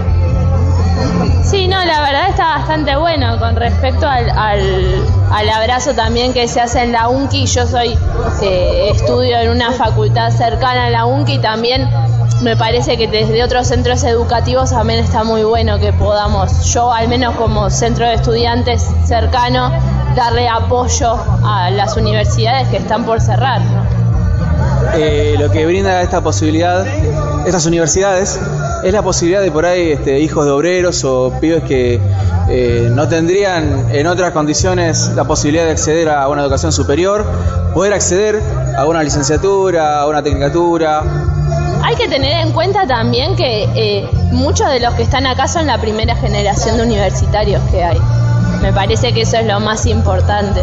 Sí, 1.44 1.66
no, 1.66 1.84
la 1.84 2.00
verdad 2.00 2.28
está 2.28 2.44
bastante 2.58 2.96
bueno 2.96 3.38
con 3.38 3.56
respecto 3.56 4.06
al, 4.08 4.30
al, 4.30 5.04
al 5.32 5.48
abrazo 5.50 5.92
también 5.94 6.32
que 6.32 6.46
se 6.48 6.60
hace 6.60 6.82
en 6.82 6.92
la 6.92 7.08
UNCI. 7.08 7.46
Yo 7.46 7.66
soy 7.66 7.98
eh, 8.42 8.90
estudio 8.94 9.38
en 9.38 9.50
una 9.50 9.72
facultad 9.72 10.30
cercana 10.30 10.86
a 10.86 10.90
la 10.90 11.04
UNCI 11.04 11.38
también 11.38 11.88
me 12.40 12.56
parece 12.56 12.96
que 12.96 13.08
desde 13.08 13.42
otros 13.44 13.68
centros 13.68 14.02
educativos 14.04 14.70
también 14.70 15.00
está 15.00 15.24
muy 15.24 15.44
bueno 15.44 15.78
que 15.78 15.92
podamos, 15.92 16.64
yo 16.72 16.92
al 16.92 17.08
menos 17.08 17.34
como 17.36 17.70
centro 17.70 18.06
de 18.06 18.14
estudiantes 18.14 18.86
cercano, 19.04 19.70
darle 20.16 20.48
apoyo 20.48 21.16
a 21.44 21.70
las 21.70 21.96
universidades 21.96 22.68
que 22.68 22.78
están 22.78 23.04
por 23.04 23.20
cerrar. 23.20 23.60
Eh, 24.94 25.36
lo 25.38 25.50
que 25.50 25.64
brinda 25.64 26.02
esta 26.02 26.20
posibilidad, 26.20 26.86
estas 27.46 27.64
universidades, 27.66 28.38
es 28.82 28.92
la 28.92 29.02
posibilidad 29.02 29.40
de 29.40 29.50
por 29.50 29.64
ahí 29.64 29.92
este, 29.92 30.20
hijos 30.20 30.44
de 30.44 30.50
obreros 30.50 31.04
o 31.04 31.32
pibes 31.40 31.62
que 31.62 32.00
eh, 32.48 32.90
no 32.92 33.08
tendrían 33.08 33.86
en 33.92 34.06
otras 34.06 34.32
condiciones 34.32 35.12
la 35.14 35.24
posibilidad 35.24 35.64
de 35.64 35.70
acceder 35.70 36.08
a 36.08 36.28
una 36.28 36.42
educación 36.42 36.72
superior, 36.72 37.24
poder 37.72 37.92
acceder 37.92 38.42
a 38.76 38.84
una 38.86 39.02
licenciatura, 39.02 40.00
a 40.00 40.06
una 40.08 40.22
tecnicatura. 40.22 41.02
Hay 41.84 41.96
que 41.96 42.08
tener 42.08 42.46
en 42.46 42.52
cuenta 42.52 42.86
también 42.86 43.34
que 43.34 43.64
eh, 43.74 44.08
muchos 44.30 44.68
de 44.70 44.80
los 44.80 44.94
que 44.94 45.02
están 45.02 45.26
acá 45.26 45.48
son 45.48 45.66
la 45.66 45.78
primera 45.78 46.14
generación 46.14 46.76
de 46.76 46.84
universitarios 46.84 47.60
que 47.70 47.82
hay. 47.82 47.98
Me 48.60 48.72
parece 48.72 49.12
que 49.12 49.22
eso 49.22 49.36
es 49.38 49.46
lo 49.46 49.58
más 49.58 49.86
importante. 49.86 50.62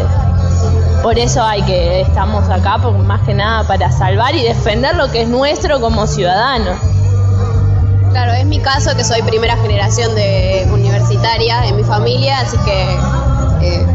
Por 1.02 1.18
eso 1.18 1.42
hay 1.42 1.62
que 1.62 2.00
estamos 2.00 2.48
acá, 2.48 2.78
porque 2.82 3.02
más 3.02 3.20
que 3.22 3.34
nada 3.34 3.66
para 3.66 3.92
salvar 3.92 4.34
y 4.34 4.42
defender 4.42 4.96
lo 4.96 5.10
que 5.10 5.22
es 5.22 5.28
nuestro 5.28 5.80
como 5.80 6.06
ciudadanos. 6.06 6.78
Claro, 8.10 8.32
es 8.32 8.46
mi 8.46 8.60
caso 8.60 8.96
que 8.96 9.04
soy 9.04 9.22
primera 9.22 9.56
generación 9.58 10.14
de 10.14 10.66
universitaria 10.72 11.66
en 11.66 11.76
mi 11.76 11.84
familia, 11.84 12.40
así 12.40 12.56
que 12.58 12.98
eh, 13.62 13.86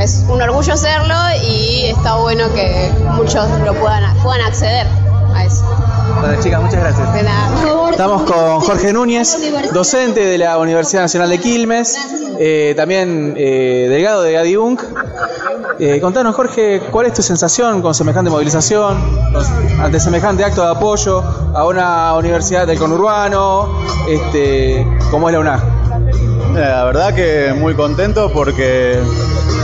es 0.00 0.24
un 0.28 0.42
orgullo 0.42 0.76
serlo 0.76 1.14
y 1.44 1.86
está 1.86 2.16
bueno 2.16 2.52
que 2.54 2.92
muchos 3.12 3.48
lo 3.60 3.74
puedan 3.74 4.40
acceder 4.44 4.86
a 5.34 5.44
eso. 5.44 5.64
Bueno, 6.22 6.40
chicas, 6.40 6.62
muchas 6.62 6.80
gracias. 6.80 7.12
De 7.14 7.22
nada. 7.24 7.90
Estamos 7.90 8.22
con 8.22 8.60
Jorge 8.60 8.92
Núñez, 8.92 9.36
docente 9.72 10.24
de 10.24 10.38
la 10.38 10.56
Universidad 10.58 11.02
Nacional 11.02 11.28
de 11.28 11.38
Quilmes, 11.38 11.98
eh, 12.38 12.74
también 12.76 13.34
eh, 13.36 13.86
delegado 13.88 14.22
de 14.22 14.38
ADIUNC. 14.38 14.82
Eh, 15.80 16.00
contanos, 16.00 16.36
Jorge, 16.36 16.80
¿cuál 16.92 17.06
es 17.06 17.14
tu 17.14 17.22
sensación 17.22 17.82
con 17.82 17.92
semejante 17.92 18.30
movilización, 18.30 18.98
ante 19.82 19.98
semejante 19.98 20.44
acto 20.44 20.62
de 20.62 20.70
apoyo 20.70 21.24
a 21.54 21.66
una 21.66 22.14
universidad 22.14 22.68
del 22.68 22.78
conurbano, 22.78 23.80
este, 24.08 24.86
como 25.10 25.28
es 25.28 25.32
la 25.32 25.40
UNAG? 25.40 25.60
Eh, 25.60 26.60
La 26.60 26.84
verdad 26.84 27.12
que 27.14 27.52
muy 27.58 27.74
contento 27.74 28.30
porque 28.32 28.96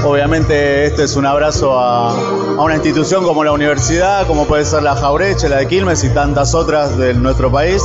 obviamente 0.05 0.87
este 0.87 1.05
es 1.05 1.17
un 1.17 1.27
abrazo 1.27 1.79
a, 1.79 2.13
una 2.59 2.75
institución 2.75 3.25
como 3.25 3.45
la 3.45 3.53
universidad, 3.53 4.27
como 4.27 4.47
puede 4.47 4.65
ser 4.65 4.83
la 4.83 4.97
Jaureche, 4.97 5.49
la 5.49 5.57
de 5.59 5.69
Quilmes 5.69 6.05
y 6.05 6.11
tantas 6.11 6.55
otras 6.55 6.99
de 6.99 7.15
nuestro 7.15 7.51
país, 7.51 7.83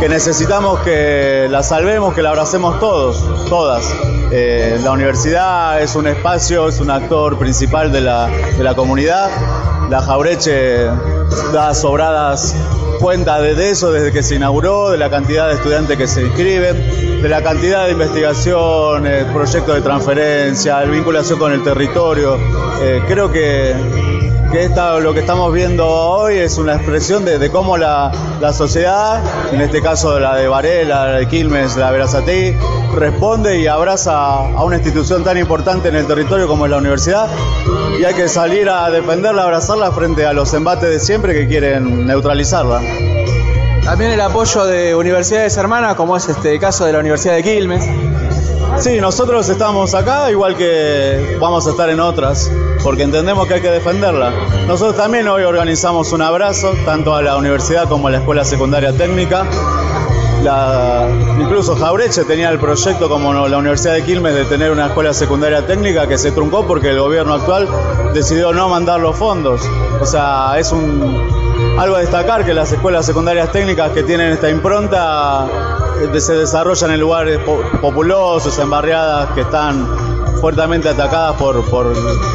que 0.00 0.08
necesitamos 0.08 0.80
que 0.80 1.46
la 1.50 1.62
salvemos, 1.62 2.14
que 2.14 2.22
la 2.22 2.30
abracemos 2.30 2.80
todos, 2.80 3.24
todas. 3.48 3.84
Eh, 4.32 4.78
la 4.82 4.92
universidad 4.92 5.80
es 5.80 5.94
un 5.94 6.06
espacio, 6.06 6.68
es 6.68 6.80
un 6.80 6.90
actor 6.90 7.38
principal 7.38 7.92
de 7.92 8.00
la, 8.00 8.28
de 8.28 8.62
la 8.64 8.74
comunidad. 8.74 9.30
La 9.88 10.02
Jaureche 10.02 10.86
da 11.52 11.74
sobradas 11.74 12.54
cuenta 12.98 13.40
de 13.40 13.70
eso 13.70 13.92
desde 13.92 14.12
que 14.12 14.22
se 14.22 14.36
inauguró, 14.36 14.90
de 14.90 14.98
la 14.98 15.10
cantidad 15.10 15.48
de 15.48 15.54
estudiantes 15.54 15.96
que 15.96 16.06
se 16.06 16.22
inscriben, 16.22 17.22
de 17.22 17.28
la 17.28 17.42
cantidad 17.42 17.86
de 17.86 17.92
investigaciones, 17.92 19.24
proyectos 19.26 19.74
de 19.74 19.80
transferencia, 19.80 20.78
de 20.78 20.86
vinculación 20.86 21.38
con 21.38 21.52
el 21.52 21.62
territorio. 21.62 22.38
Eh, 22.80 23.02
creo 23.06 23.30
que, 23.30 23.74
que 24.52 24.64
esta, 24.64 24.98
lo 25.00 25.12
que 25.12 25.20
estamos 25.20 25.52
viendo 25.52 25.86
hoy 25.86 26.36
es 26.38 26.58
una 26.58 26.76
expresión 26.76 27.24
de, 27.24 27.50
cómo 27.50 27.76
la, 27.76 28.12
la 28.40 28.52
sociedad, 28.52 29.22
en 29.52 29.60
este 29.60 29.82
caso 29.82 30.18
la 30.18 30.36
de 30.36 30.48
Varela, 30.48 31.06
la 31.06 31.18
de 31.18 31.28
Quilmes, 31.28 31.76
la 31.76 31.86
de 31.86 31.92
Verazatei, 31.92 32.56
responde 32.94 33.60
y 33.60 33.66
abraza 33.66 34.36
a 34.36 34.64
una 34.64 34.76
institución 34.76 35.24
tan 35.24 35.38
importante 35.38 35.88
en 35.88 35.96
el 35.96 36.06
territorio 36.06 36.46
como 36.48 36.66
es 36.66 36.70
la 36.70 36.78
universidad 36.78 37.28
y 37.98 38.04
hay 38.04 38.14
que 38.14 38.28
salir 38.28 38.68
a 38.68 38.90
defenderla, 38.90 39.42
abrazarla 39.42 39.90
frente 39.92 40.26
a 40.26 40.32
los 40.32 40.52
embates 40.54 40.88
de 40.88 41.00
siempre 41.00 41.34
que 41.34 41.46
quieren 41.46 42.06
neutralizarla. 42.06 42.80
También 43.84 44.10
el 44.10 44.20
apoyo 44.20 44.64
de 44.64 44.96
universidades 44.96 45.56
hermanas, 45.56 45.94
como 45.94 46.16
es 46.16 46.28
este 46.28 46.58
caso 46.58 46.84
de 46.84 46.92
la 46.92 46.98
Universidad 46.98 47.34
de 47.34 47.44
Quilmes. 47.44 47.88
Sí, 48.78 49.00
nosotros 49.00 49.48
estamos 49.48 49.94
acá 49.94 50.30
igual 50.30 50.54
que 50.54 51.36
vamos 51.40 51.66
a 51.66 51.70
estar 51.70 51.88
en 51.88 51.98
otras, 51.98 52.50
porque 52.84 53.02
entendemos 53.02 53.46
que 53.46 53.54
hay 53.54 53.62
que 53.62 53.70
defenderla. 53.70 54.30
Nosotros 54.66 54.96
también 54.96 55.26
hoy 55.28 55.44
organizamos 55.44 56.12
un 56.12 56.22
abrazo, 56.22 56.74
tanto 56.84 57.14
a 57.14 57.22
la 57.22 57.36
universidad 57.36 57.88
como 57.88 58.08
a 58.08 58.10
la 58.10 58.18
Escuela 58.18 58.44
Secundaria 58.44 58.92
Técnica. 58.92 59.46
Incluso 61.40 61.74
Jaureche 61.74 62.24
tenía 62.24 62.50
el 62.50 62.60
proyecto 62.60 63.08
como 63.08 63.48
la 63.48 63.58
Universidad 63.58 63.94
de 63.94 64.04
Quilmes 64.04 64.34
de 64.34 64.44
tener 64.44 64.70
una 64.70 64.86
escuela 64.86 65.12
secundaria 65.12 65.66
técnica 65.66 66.06
que 66.06 66.18
se 66.18 66.30
truncó 66.30 66.66
porque 66.66 66.90
el 66.90 67.00
gobierno 67.00 67.34
actual 67.34 67.68
decidió 68.14 68.52
no 68.52 68.68
mandar 68.68 69.00
los 69.00 69.16
fondos. 69.16 69.62
O 70.00 70.06
sea, 70.06 70.56
es 70.58 70.70
un 70.70 71.35
algo 71.78 71.96
a 71.96 72.00
destacar 72.00 72.44
que 72.44 72.54
las 72.54 72.72
escuelas 72.72 73.04
secundarias 73.06 73.52
técnicas 73.52 73.90
que 73.92 74.02
tienen 74.02 74.32
esta 74.32 74.48
impronta 74.50 75.46
eh, 76.14 76.20
se 76.20 76.34
desarrollan 76.34 76.90
en 76.92 77.00
lugares 77.00 77.38
po- 77.40 77.60
populosos, 77.80 78.58
en 78.58 78.70
barriadas 78.70 79.30
que 79.34 79.42
están 79.42 79.86
fuertemente 80.40 80.88
atacadas 80.88 81.36
por, 81.36 81.62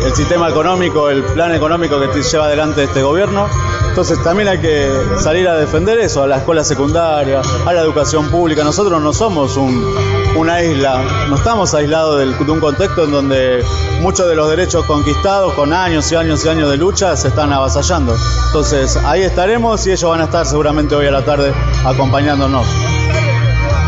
el 0.06 0.16
sistema 0.16 0.50
económico, 0.50 1.10
el 1.10 1.24
plan 1.24 1.54
económico 1.54 2.00
que 2.00 2.22
lleva 2.22 2.46
adelante 2.46 2.84
este 2.84 3.02
gobierno. 3.04 3.48
Entonces 3.90 4.22
también 4.24 4.48
hay 4.50 4.60
que 4.60 4.90
salir 5.20 5.48
a 5.48 5.56
defender 5.56 6.00
eso, 6.00 6.24
a 6.24 6.28
la 6.28 6.38
escuela 6.38 6.64
secundaria, 6.64 7.42
a 7.66 7.74
la 7.74 7.82
educación 7.82 8.30
pública. 8.30 8.64
Nosotros 8.64 9.02
no 9.02 9.14
somos 9.14 9.56
un- 9.58 10.21
una 10.38 10.62
isla, 10.64 11.04
no 11.30 11.36
estamos 11.36 11.74
aislados 11.74 12.20
del- 12.20 12.38
de 12.38 12.52
un 12.52 12.60
contexto 12.60 13.04
en 13.04 13.12
donde 13.12 13.64
muchos 14.02 14.28
de 14.28 14.36
los 14.36 14.50
derechos 14.50 14.86
conquistados 14.86 15.54
con 15.54 15.74
años 15.74 16.12
y 16.12 16.16
años 16.16 16.44
y 16.46 16.50
años 16.50 16.70
de 16.70 16.78
lucha 16.78 17.16
se 17.18 17.28
están 17.28 17.52
avasallando. 17.54 18.16
Entonces 18.48 18.98
ahí 19.06 19.22
estaremos 19.22 19.86
y 19.88 19.92
ellos 19.92 20.10
van 20.10 20.22
a 20.22 20.26
estar 20.26 20.46
seguramente 20.46 20.96
hoy 20.96 21.08
a 21.08 21.12
la 21.12 21.24
tarde 21.24 21.54
acompañándonos. 21.86 22.66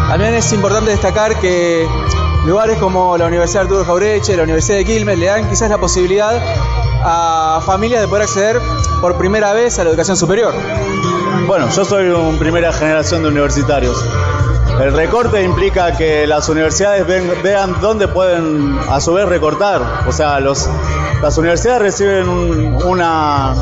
También 0.09 0.33
es 0.35 0.51
importante 0.53 0.91
destacar 0.91 1.39
que 1.39 1.87
lugares 2.45 2.77
como 2.77 3.17
la 3.17 3.25
Universidad 3.25 3.63
Arturo 3.63 3.85
Jaureche, 3.85 4.35
la 4.37 4.43
Universidad 4.43 4.77
de 4.77 4.85
Quilmes, 4.85 5.17
le 5.17 5.25
dan 5.27 5.49
quizás 5.49 5.69
la 5.69 5.77
posibilidad 5.77 6.39
a 7.05 7.61
familias 7.65 8.01
de 8.01 8.07
poder 8.07 8.23
acceder 8.23 8.61
por 9.01 9.17
primera 9.17 9.53
vez 9.53 9.79
a 9.79 9.83
la 9.83 9.89
educación 9.89 10.15
superior. 10.17 10.53
Bueno, 11.47 11.67
yo 11.69 11.83
soy 11.83 12.07
un 12.09 12.37
primera 12.37 12.71
generación 12.71 13.23
de 13.23 13.29
universitarios. 13.29 13.97
El 14.83 14.91
recorte 14.91 15.41
implica 15.41 15.95
que 15.95 16.27
las 16.27 16.49
universidades 16.49 17.07
vean 17.41 17.79
dónde 17.79 18.09
pueden 18.09 18.77
a 18.89 18.99
su 18.99 19.13
vez 19.13 19.25
recortar. 19.29 19.81
O 20.07 20.11
sea, 20.11 20.41
los, 20.41 20.69
las 21.21 21.37
universidades 21.37 21.81
reciben 21.81 22.27
una, 22.27 23.53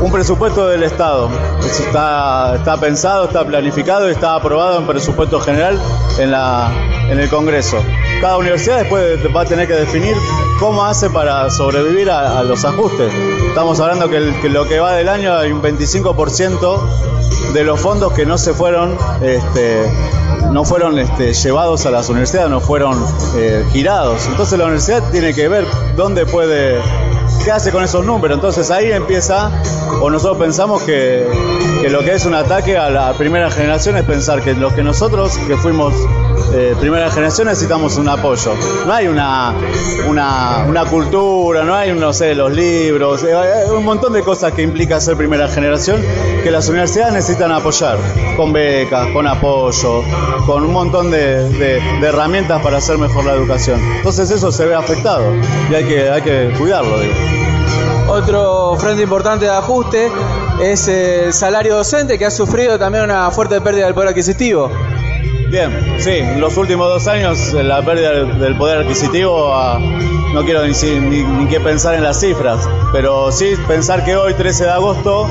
un 0.00 0.12
presupuesto 0.12 0.68
del 0.68 0.82
Estado. 0.82 1.30
está, 1.64 2.56
está 2.56 2.76
pensado, 2.76 3.24
está 3.24 3.42
planificado 3.46 4.06
y 4.06 4.12
está 4.12 4.34
aprobado 4.34 4.78
en 4.78 4.86
presupuesto 4.86 5.40
general 5.40 5.80
en, 6.18 6.30
la, 6.30 6.72
en 7.08 7.18
el 7.18 7.30
Congreso. 7.30 7.82
Cada 8.20 8.36
universidad 8.36 8.78
después 8.78 9.18
va 9.34 9.42
a 9.42 9.44
tener 9.44 9.68
que 9.68 9.74
definir 9.74 10.16
cómo 10.58 10.84
hace 10.84 11.08
para 11.08 11.48
sobrevivir 11.50 12.10
a, 12.10 12.42
los 12.42 12.64
ajustes. 12.64 13.12
Estamos 13.48 13.78
hablando 13.78 14.08
que, 14.10 14.48
lo 14.48 14.66
que 14.66 14.80
va 14.80 14.94
del 14.94 15.08
año 15.08 15.36
hay 15.36 15.52
un 15.52 15.62
25% 15.62 17.52
de 17.52 17.64
los 17.64 17.80
fondos 17.80 18.12
que 18.12 18.26
no 18.26 18.36
se 18.36 18.54
fueron 18.54 18.96
este, 19.22 19.88
no 20.50 20.64
fueron 20.64 20.98
este, 20.98 21.32
llevados 21.32 21.86
a 21.86 21.90
las 21.90 22.08
universidades, 22.08 22.50
no 22.50 22.60
fueron 22.60 22.98
eh, 23.36 23.64
girados. 23.72 24.26
Entonces 24.26 24.58
la 24.58 24.64
universidad 24.64 25.02
tiene 25.10 25.32
que 25.32 25.48
ver 25.48 25.64
dónde 25.96 26.26
puede 26.26 26.80
qué 27.44 27.50
hace 27.50 27.70
con 27.70 27.84
esos 27.84 28.04
números. 28.04 28.36
Entonces 28.36 28.70
ahí 28.70 28.90
empieza, 28.90 29.50
o 30.00 30.10
nosotros 30.10 30.38
pensamos 30.38 30.82
que, 30.82 31.26
lo 31.90 32.00
que 32.00 32.14
es 32.14 32.26
un 32.26 32.34
ataque 32.34 32.76
a 32.76 32.90
la 32.90 33.12
primera 33.14 33.50
generación 33.50 33.96
es 33.96 34.04
pensar 34.04 34.42
que 34.42 34.54
los 34.54 34.72
que 34.72 34.82
nosotros, 34.82 35.38
que 35.46 35.56
fuimos 35.56 35.94
eh, 36.52 36.74
primera 36.80 37.10
generación, 37.10 37.48
necesitamos 37.48 37.96
un 37.96 38.08
apoyo. 38.08 38.54
No 38.86 38.92
hay 38.92 39.08
una, 39.08 39.54
una, 40.08 40.84
cultura, 40.90 41.64
no 41.64 41.74
hay, 41.74 41.92
no 41.92 42.12
sé, 42.12 42.34
los 42.34 42.52
libros, 42.52 43.22
eh, 43.22 43.34
hay 43.34 43.70
un 43.70 43.84
montón 43.84 44.12
de 44.12 44.22
cosas 44.22 44.52
que 44.52 44.62
implica 44.62 45.00
ser 45.00 45.16
primera 45.16 45.48
generación 45.48 46.02
que 46.42 46.50
las 46.50 46.68
universidades 46.68 47.14
necesitan 47.14 47.52
apoyar, 47.52 47.98
con 48.36 48.52
becas, 48.52 49.08
con 49.12 49.26
apoyo, 49.26 50.02
con 50.46 50.64
un 50.64 50.72
montón 50.72 51.10
de, 51.10 51.48
de 51.48 52.06
herramientas 52.06 52.62
para 52.62 52.78
hacer 52.78 52.98
mejor 52.98 53.24
la 53.24 53.32
educación. 53.32 53.80
Entonces 53.96 54.30
eso 54.30 54.50
se 54.52 54.64
ve 54.64 54.74
afectado 54.74 55.24
y 55.70 55.74
hay 55.74 55.84
que, 55.84 56.10
hay 56.10 56.22
que 56.22 56.52
cuidarlo. 56.58 56.98
Digo. 57.00 57.14
Otro 58.08 58.76
frente 58.76 59.02
importante 59.02 59.44
de 59.44 59.50
ajuste 59.50 60.10
es 60.60 60.88
el 60.88 61.32
salario 61.32 61.76
docente 61.76 62.18
que 62.18 62.26
ha 62.26 62.30
sufrido 62.30 62.78
también 62.78 63.04
una 63.04 63.30
fuerte 63.30 63.60
pérdida 63.60 63.84
del 63.84 63.94
poder 63.94 64.08
adquisitivo. 64.10 64.70
Bien, 65.50 65.96
sí, 65.98 66.10
en 66.10 66.40
los 66.40 66.56
últimos 66.58 66.88
dos 66.88 67.06
años 67.06 67.52
la 67.54 67.82
pérdida 67.82 68.12
del 68.24 68.56
poder 68.56 68.78
adquisitivo, 68.78 69.54
ah, 69.54 69.78
no 69.78 70.44
quiero 70.44 70.62
ni, 70.66 70.72
ni, 71.00 71.22
ni 71.22 71.48
que 71.48 71.58
pensar 71.58 71.94
en 71.94 72.02
las 72.02 72.20
cifras, 72.20 72.68
pero 72.92 73.32
sí 73.32 73.54
pensar 73.66 74.04
que 74.04 74.14
hoy, 74.14 74.34
13 74.34 74.64
de 74.64 74.70
agosto, 74.70 75.26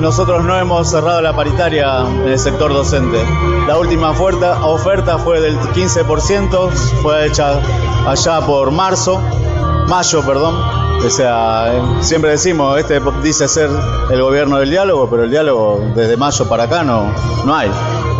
nosotros 0.00 0.44
no 0.44 0.56
hemos 0.56 0.88
cerrado 0.88 1.20
la 1.20 1.34
paritaria 1.34 2.00
en 2.00 2.28
el 2.28 2.38
sector 2.38 2.72
docente. 2.72 3.18
La 3.66 3.76
última 3.76 4.10
oferta, 4.10 4.64
oferta 4.66 5.18
fue 5.18 5.40
del 5.40 5.58
15%, 5.58 6.70
fue 7.02 7.26
hecha 7.26 7.60
allá 8.06 8.40
por 8.42 8.70
marzo, 8.70 9.20
mayo, 9.88 10.22
perdón, 10.24 10.54
o 11.06 11.10
sea, 11.10 11.72
siempre 12.00 12.32
decimos, 12.32 12.78
este 12.80 13.00
dice 13.22 13.46
ser 13.46 13.70
el 14.10 14.20
gobierno 14.22 14.58
del 14.58 14.70
diálogo, 14.70 15.08
pero 15.08 15.22
el 15.22 15.30
diálogo 15.30 15.80
desde 15.94 16.16
mayo 16.16 16.48
para 16.48 16.64
acá 16.64 16.82
no, 16.82 17.12
no 17.44 17.54
hay. 17.54 17.70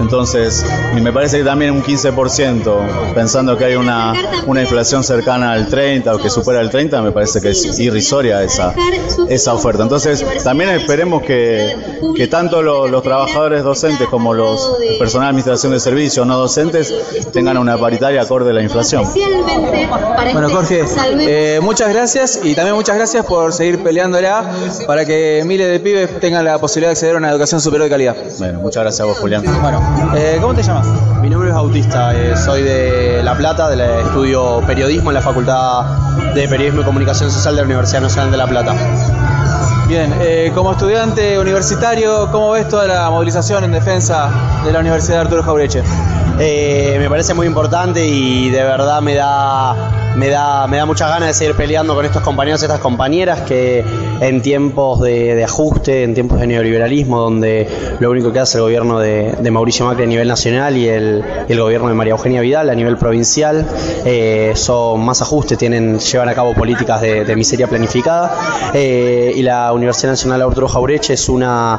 Entonces, 0.00 0.64
y 0.96 1.00
me 1.00 1.12
parece 1.12 1.38
que 1.38 1.44
también 1.44 1.70
un 1.72 1.82
15%, 1.82 3.14
pensando 3.14 3.56
que 3.56 3.64
hay 3.64 3.76
una, 3.76 4.12
una 4.46 4.62
inflación 4.62 5.02
cercana 5.02 5.52
al 5.52 5.68
30 5.68 6.14
o 6.14 6.18
que 6.18 6.30
supera 6.30 6.60
el 6.60 6.70
30, 6.70 7.02
me 7.02 7.12
parece 7.12 7.40
que 7.40 7.50
es 7.50 7.78
irrisoria 7.78 8.42
esa, 8.42 8.74
esa 9.28 9.54
oferta. 9.54 9.82
Entonces, 9.82 10.24
también 10.44 10.70
esperemos 10.70 11.22
que, 11.22 11.74
que 12.14 12.28
tanto 12.28 12.62
los, 12.62 13.02
trabajadores 13.02 13.62
docentes 13.62 14.08
como 14.08 14.34
los 14.34 14.72
personal 14.98 15.26
de 15.26 15.30
administración 15.30 15.72
de 15.72 15.80
servicios 15.80 16.26
no 16.26 16.38
docentes 16.38 16.92
tengan 17.32 17.58
una 17.58 17.78
paritaria 17.78 18.22
acorde 18.22 18.50
a 18.50 18.54
la 18.54 18.62
inflación. 18.62 19.04
Bueno, 20.32 20.50
Jorge, 20.50 20.84
eh, 21.20 21.60
muchas 21.62 21.88
gracias 21.88 22.40
y 22.42 22.54
también 22.54 22.74
muchas 22.74 22.96
gracias 22.96 23.24
por 23.24 23.52
seguir 23.52 23.82
peleándola 23.82 24.50
para 24.86 25.04
que 25.04 25.42
miles 25.46 25.70
de 25.70 25.80
pibes 25.80 26.20
tengan 26.20 26.44
la 26.44 26.58
posibilidad 26.58 26.90
de 26.90 26.92
acceder 26.92 27.14
a 27.14 27.18
una 27.18 27.30
educación 27.30 27.60
superior 27.60 27.84
de 27.84 27.90
calidad. 27.90 28.16
Bueno, 28.38 28.60
muchas 28.60 28.82
gracias 28.82 29.00
a 29.00 29.04
vos, 29.04 29.18
Julián. 29.18 29.44
Bueno, 29.60 29.80
eh, 30.14 30.38
¿cómo 30.40 30.54
te 30.54 30.62
llamas? 30.62 30.86
Mi 31.20 31.30
nombre 31.30 31.48
es 31.48 31.54
Bautista, 31.54 32.14
eh, 32.14 32.36
soy 32.36 32.62
de 32.62 33.22
La 33.22 33.36
Plata, 33.36 33.68
del 33.68 33.80
estudio 33.80 34.62
periodismo 34.66 35.10
en 35.10 35.14
la 35.14 35.20
Facultad 35.20 35.84
de 36.34 36.48
Periodismo 36.48 36.82
y 36.82 36.84
Comunicación 36.84 37.30
Social 37.30 37.54
de 37.54 37.62
la 37.62 37.66
Universidad 37.66 38.00
Nacional 38.00 38.30
de 38.30 38.36
La 38.36 38.46
Plata. 38.46 38.74
Bien, 39.88 40.14
eh, 40.20 40.52
como 40.54 40.72
estudiante 40.72 41.38
universitario, 41.38 42.30
¿cómo 42.30 42.50
ves 42.52 42.68
toda 42.68 42.86
la 42.86 43.10
movilización 43.10 43.64
en 43.64 43.72
defensa 43.72 44.30
de 44.64 44.72
la 44.72 44.80
Universidad 44.80 45.16
de 45.16 45.20
Arturo 45.22 45.42
Jaureche? 45.42 45.82
me 46.38 47.08
parece 47.08 47.32
muy 47.32 47.46
importante 47.46 48.06
y 48.06 48.50
de 48.50 48.62
verdad 48.62 49.00
me 49.00 49.14
da 49.14 50.05
me 50.16 50.30
da, 50.30 50.66
me 50.66 50.78
da 50.78 50.86
muchas 50.86 51.10
ganas 51.10 51.28
de 51.28 51.34
seguir 51.34 51.54
peleando 51.54 51.94
con 51.94 52.04
estos 52.04 52.22
compañeros 52.22 52.62
y 52.62 52.64
estas 52.64 52.80
compañeras 52.80 53.42
que 53.42 53.84
en 54.20 54.40
tiempos 54.40 55.00
de, 55.00 55.44
ajuste, 55.44 56.04
en 56.04 56.14
tiempos 56.14 56.40
de 56.40 56.46
neoliberalismo, 56.46 57.20
donde 57.20 57.68
lo 58.00 58.10
único 58.10 58.32
que 58.32 58.40
hace 58.40 58.58
el 58.58 58.62
gobierno 58.62 58.98
de, 58.98 59.36
Mauricio 59.50 59.86
Macri 59.86 60.04
a 60.04 60.06
nivel 60.06 60.28
nacional 60.28 60.76
y 60.76 60.88
el, 60.88 61.24
gobierno 61.48 61.88
de 61.88 61.94
María 61.94 62.12
Eugenia 62.12 62.40
Vidal 62.40 62.70
a 62.70 62.74
nivel 62.74 62.96
provincial, 62.96 63.66
eh, 64.04 64.52
son 64.54 65.04
más 65.04 65.20
ajustes, 65.20 65.58
tienen, 65.58 65.98
llevan 65.98 66.28
a 66.28 66.34
cabo 66.34 66.54
políticas 66.54 67.00
de, 67.02 67.36
miseria 67.36 67.66
planificada 67.66 68.70
eh, 68.72 69.32
y 69.36 69.42
la 69.42 69.70
Universidad 69.74 70.12
Nacional 70.12 70.40
Arturo 70.40 70.68
Jaureche 70.68 71.12
es 71.12 71.28
una 71.28 71.78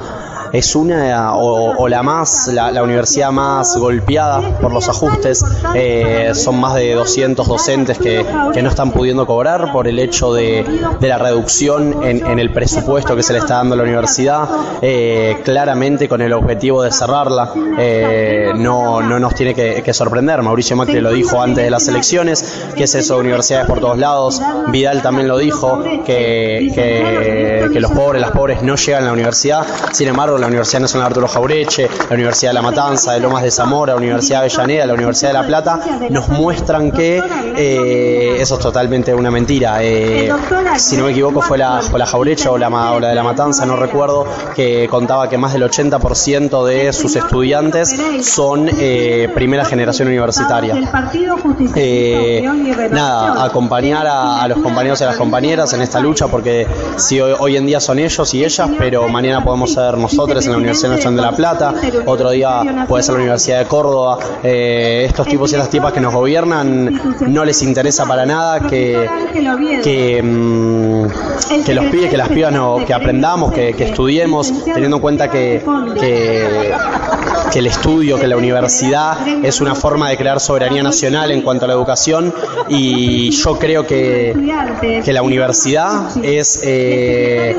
es 0.53 0.75
una 0.75 1.35
o, 1.35 1.87
la 1.87 2.03
más, 2.03 2.47
la, 2.47 2.83
universidad 2.83 3.31
más 3.31 3.75
golpeada 3.77 4.41
por 4.59 4.73
los 4.73 4.87
ajustes. 4.89 5.43
Eh, 5.75 6.31
son 6.33 6.59
más 6.59 6.75
de 6.75 6.93
200 6.93 7.47
docentes 7.47 7.97
que, 7.97 8.25
no 8.61 8.69
están 8.69 8.91
pudiendo 8.91 9.25
cobrar 9.25 9.71
por 9.71 9.87
el 9.87 9.99
hecho 9.99 10.33
de, 10.33 10.65
la 10.99 11.17
reducción 11.17 12.03
en, 12.03 12.39
el 12.39 12.51
presupuesto 12.51 13.15
que 13.15 13.23
se 13.23 13.33
le 13.33 13.39
está 13.39 13.55
dando 13.55 13.75
a 13.75 13.77
la 13.77 13.83
universidad, 13.83 14.47
eh, 14.81 15.37
claramente 15.43 16.07
con 16.07 16.21
el 16.21 16.33
objetivo 16.33 16.83
de 16.83 16.91
cerrarla. 16.91 17.51
Eh, 17.77 18.51
no, 18.55 19.01
no 19.01 19.19
nos 19.19 19.35
tiene 19.35 19.53
que, 19.53 19.93
sorprender. 19.93 20.41
Mauricio 20.41 20.75
Macri 20.75 20.99
lo 20.99 21.11
dijo 21.11 21.41
antes 21.41 21.63
de 21.63 21.71
las 21.71 21.87
elecciones, 21.87 22.67
que 22.75 22.83
es 22.83 22.95
eso, 22.95 23.17
universidades 23.17 23.67
por 23.67 23.79
todos 23.79 23.97
lados. 23.97 24.41
Vidal 24.67 25.01
también 25.01 25.27
lo 25.27 25.37
dijo, 25.37 25.81
que, 26.05 26.71
que, 26.75 27.69
que 27.71 27.79
los 27.79 27.91
pobres, 27.91 28.21
las 28.21 28.31
pobres 28.31 28.61
no 28.61 28.75
llegan 28.75 29.03
a 29.03 29.07
la 29.07 29.13
universidad. 29.13 29.65
Sin 29.91 30.07
embargo, 30.07 30.37
la 30.37 30.47
Universidad 30.47 30.81
Nacional 30.81 31.07
Arturo 31.07 31.27
Jaureche, 31.27 31.89
la 32.09 32.15
Universidad 32.15 32.51
de 32.51 32.55
La 32.55 32.61
Matanza, 32.61 33.13
de 33.13 33.19
Lomas 33.19 33.43
de 33.43 33.51
Zamora, 33.51 33.93
la 33.93 33.97
Universidad 33.97 34.41
de 34.41 34.47
Avellaneda, 34.47 34.85
la 34.85 34.93
Universidad 34.93 35.29
de 35.29 35.33
La 35.33 35.47
Plata, 35.47 35.79
nos 36.09 36.27
muestran 36.29 36.91
que 36.91 37.21
eh, 37.57 38.16
eso 38.39 38.55
es 38.55 38.61
totalmente 38.61 39.13
una 39.13 39.31
mentira. 39.31 39.83
Eh, 39.83 40.31
si 40.77 40.97
no 40.97 41.05
me 41.05 41.11
equivoco 41.11 41.41
fue 41.41 41.57
la, 41.57 41.81
la 41.95 42.05
Jaureche 42.05 42.49
o 42.49 42.57
la, 42.57 42.69
de 42.99 43.15
La 43.15 43.23
Matanza, 43.23 43.65
no 43.65 43.75
recuerdo, 43.75 44.25
que 44.55 44.87
contaba 44.89 45.29
que 45.29 45.37
más 45.37 45.53
del 45.53 45.63
80% 45.63 46.65
de 46.65 46.93
sus 46.93 47.15
estudiantes 47.15 47.95
son 48.21 48.69
eh, 48.79 49.29
primera 49.33 49.65
generación 49.65 50.07
universitaria. 50.07 50.75
nada, 52.91 53.43
acompañar 53.45 54.07
a, 54.07 54.47
los 54.47 54.59
compañeros 54.59 55.01
y 55.01 55.03
a 55.03 55.07
las 55.07 55.17
compañeras 55.17 55.73
en 55.73 55.81
esta 55.81 55.99
lucha, 55.99 56.27
porque 56.27 56.67
si 56.97 57.19
hoy 57.19 57.57
en 57.57 57.65
día 57.65 57.79
son 57.79 57.99
ellos 57.99 58.33
y 58.33 58.43
ellas, 58.43 58.69
pero 58.77 59.07
mañana 59.07 59.43
podemos 59.43 59.73
ser 59.73 59.97
nosotros 59.97 60.45
en 60.45 60.51
la 60.51 60.57
Universidad 60.57 60.91
Nacional 60.91 61.15
de 61.15 61.21
La 61.21 61.31
Plata, 61.31 61.73
otro 62.05 62.31
día 62.31 62.85
puede 62.87 63.03
ser 63.03 63.13
la 63.13 63.19
Universidad 63.21 63.59
de 63.59 63.65
Córdoba. 63.65 64.17
Eh, 64.43 65.05
estos 65.07 65.27
tipos 65.27 65.51
y 65.51 65.55
estas 65.55 65.69
tipas 65.69 65.93
que 65.93 65.99
nos 65.99 66.13
gobiernan 66.13 67.01
no 67.27 67.45
les 67.45 67.61
interesa 67.61 67.96
para 68.05 68.25
nada 68.25 68.59
que, 68.67 69.09
que, 69.83 70.21
mm, 70.23 71.63
que 71.65 71.73
los 71.73 71.85
pibes, 71.85 72.09
que 72.09 72.17
las 72.17 72.29
pibas 72.29 72.51
no, 72.51 72.85
que 72.85 72.93
aprendamos, 72.93 73.51
que, 73.53 73.69
estudiemos, 73.69 74.53
teniendo 74.65 74.97
en 74.97 75.01
cuenta 75.01 75.29
que, 75.29 75.63
que, 75.99 76.73
que 77.51 77.59
el 77.59 77.67
estudio, 77.67 78.19
que 78.19 78.27
la 78.27 78.37
universidad 78.37 79.27
es 79.43 79.61
una 79.61 79.75
forma 79.75 80.09
de 80.09 80.17
crear 80.17 80.39
soberanía 80.39 80.83
nacional 80.83 81.31
en 81.31 81.41
cuanto 81.41 81.65
a 81.65 81.67
la 81.67 81.73
educación 81.73 82.33
y 82.67 83.31
yo 83.31 83.57
creo 83.57 83.85
que, 83.85 84.35
que 85.03 85.13
la 85.13 85.21
universidad 85.21 86.17
es 86.23 86.61
eh, 86.63 87.55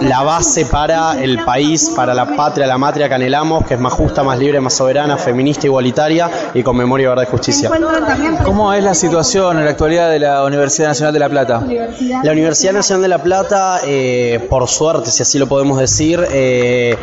la 0.00 0.22
base 0.22 0.66
para 0.66 1.22
el 1.22 1.44
país, 1.44 1.92
para 1.94 2.14
la 2.14 2.36
patria, 2.36 2.66
la 2.66 2.78
matria 2.78 3.08
que 3.08 3.14
anhelamos, 3.14 3.66
que 3.66 3.74
es 3.74 3.80
más 3.80 3.92
justa, 3.92 4.22
más 4.22 4.38
libre, 4.38 4.60
más 4.60 4.74
soberana, 4.74 5.16
feminista, 5.16 5.66
igualitaria 5.66 6.30
y 6.52 6.62
con 6.62 6.76
memoria, 6.76 7.08
verdad 7.08 7.24
y 7.26 7.30
justicia. 7.30 7.70
¿Cómo 8.44 8.72
es 8.72 8.84
la 8.84 8.94
situación 8.94 9.63
la 9.64 9.70
actualidad 9.70 10.10
de 10.10 10.18
la 10.18 10.44
Universidad 10.44 10.88
Nacional 10.88 11.12
de 11.12 11.18
La 11.18 11.28
Plata? 11.28 11.62
La 12.22 12.32
Universidad 12.32 12.72
Nacional 12.72 13.02
de 13.02 13.08
La 13.08 13.22
Plata, 13.22 13.80
eh, 13.86 14.46
por 14.48 14.68
suerte, 14.68 15.10
si 15.10 15.22
así 15.22 15.38
lo 15.38 15.46
podemos 15.46 15.78
decir, 15.78 16.24
eh, 16.30 16.96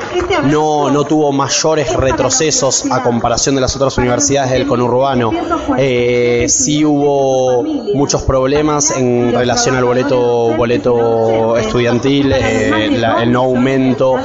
no, 0.45 0.89
no 0.89 1.03
tuvo 1.03 1.31
mayores 1.31 1.93
retrocesos 1.93 2.85
a 2.91 3.03
comparación 3.03 3.55
de 3.55 3.61
las 3.61 3.75
otras 3.75 3.97
universidades 3.97 4.51
del 4.51 4.67
conurbano. 4.67 5.31
Eh, 5.77 6.45
sí 6.49 6.85
hubo 6.85 7.63
muchos 7.93 8.23
problemas 8.23 8.91
en 8.97 9.33
relación 9.33 9.75
al 9.75 9.83
boleto, 9.83 10.55
boleto 10.55 11.57
estudiantil, 11.57 12.31
el 12.33 13.31
no 13.31 13.41
aumento 13.41 14.15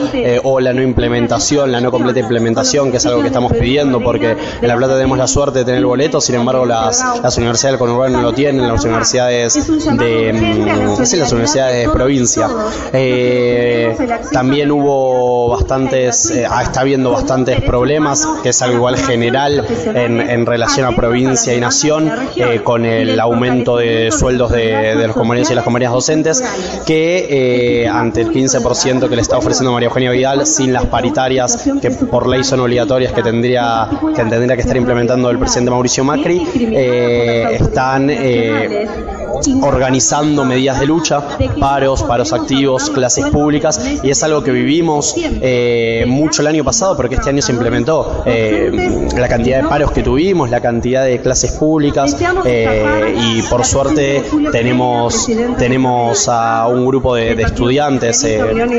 o 0.45 0.61
la 0.61 0.73
no 0.73 0.83
implementación, 0.83 1.73
la 1.73 1.81
no 1.81 1.91
completa 1.91 2.21
implementación, 2.21 2.91
que 2.91 2.99
es 2.99 3.07
algo 3.07 3.21
que 3.21 3.29
estamos 3.29 3.53
pidiendo 3.53 4.01
porque 4.01 4.37
en 4.61 4.69
La 4.69 4.77
Plata 4.77 4.95
tenemos 4.95 5.19
la 5.19 5.27
suerte 5.27 5.61
de 5.61 5.65
tener 5.65 5.79
el 5.79 5.87
boleto, 5.87 6.21
sin 6.21 6.37
embargo 6.37 6.67
las, 6.67 7.03
las 7.23 7.37
universidades 7.37 7.79
del 7.79 7.79
conurbano 7.79 8.21
no 8.21 8.26
lo 8.27 8.33
tienen, 8.33 8.67
las 8.67 8.85
universidades 8.85 9.55
de, 9.55 10.33
mm, 10.33 10.99
las 10.99 11.33
universidades 11.33 11.87
de 11.87 11.93
provincia. 11.93 12.49
Eh, 12.93 13.97
también 14.33 14.73
hubo 14.73 15.51
bastantes, 15.51 16.31
eh, 16.31 16.49
está 16.63 16.81
habiendo 16.81 17.13
bastantes 17.13 17.61
problemas, 17.63 18.27
que 18.43 18.49
es 18.49 18.63
algo 18.63 18.77
igual 18.79 18.97
general 18.97 19.65
en, 19.95 20.21
en 20.21 20.45
relación 20.45 20.87
a 20.87 20.97
provincia 20.97 21.55
y 21.55 21.61
nación, 21.61 22.11
eh, 22.35 22.63
con 22.65 22.85
el 22.85 23.19
aumento 23.21 23.77
de 23.77 24.11
sueldos 24.11 24.51
de, 24.51 24.97
de 24.97 25.07
los 25.07 25.15
compañeros 25.15 25.51
y 25.53 25.55
las 25.55 25.65
compañeras 25.65 25.93
docentes, 25.93 26.43
que 26.85 27.89
ante 27.91 28.23
el 28.23 28.33
15% 28.33 29.09
que 29.09 29.15
le 29.15 29.23
está 29.23 29.39
ofreciendo 29.39 29.73
María 29.73 29.89
Eugenia 29.89 30.11
Vidal, 30.11 30.47
sin 30.47 30.73
las 30.73 30.87
paritarias 30.87 31.65
que 31.81 31.91
por 31.93 32.27
ley 32.27 32.43
son 32.43 32.59
obligatorias 32.61 33.13
que 33.13 33.23
tendría 33.23 33.89
que 34.17 34.25
tendría 34.25 34.57
que 34.57 34.63
estar 34.63 34.77
implementando 34.77 35.31
el 35.31 35.39
presidente 35.39 35.71
Mauricio 35.71 36.03
Macri, 36.03 36.43
están 36.57 38.11
eh, 38.19 39.26
organizando 39.63 40.45
medidas 40.45 40.81
de 40.81 40.87
lucha, 40.87 41.23
paros, 41.61 42.03
paros 42.03 42.33
activos, 42.33 42.91
clases 42.91 43.27
públicas, 43.27 43.81
y 44.03 44.11
es 44.11 44.23
algo 44.23 44.43
que 44.43 44.51
vivimos 44.51 45.15
eh, 45.17 46.05
mucho 46.07 46.43
el 46.43 46.49
año 46.49 46.65
pasado, 46.65 46.97
porque 46.97 47.17
este 47.17 47.31
año 47.31 47.43
se 47.43 47.53
implementó 47.53 48.23
eh, 48.27 49.09
la 49.17 49.29
cantidad 49.29 49.63
de 49.63 49.69
paros 49.69 49.93
que 49.93 50.03
tuvimos, 50.03 50.51
la 50.51 50.61
cantidad 50.61 51.05
de 51.05 51.21
clases 51.21 51.53
públicas, 51.53 52.17
eh, 52.45 53.15
y 53.17 53.43
por 53.43 53.65
suerte 53.65 54.25
tenemos, 54.53 55.29
tenemos 55.59 56.29
a 56.29 56.67
un 56.69 56.87
grupo 56.87 57.15
de, 57.15 57.33
estudiantes, 57.43 58.27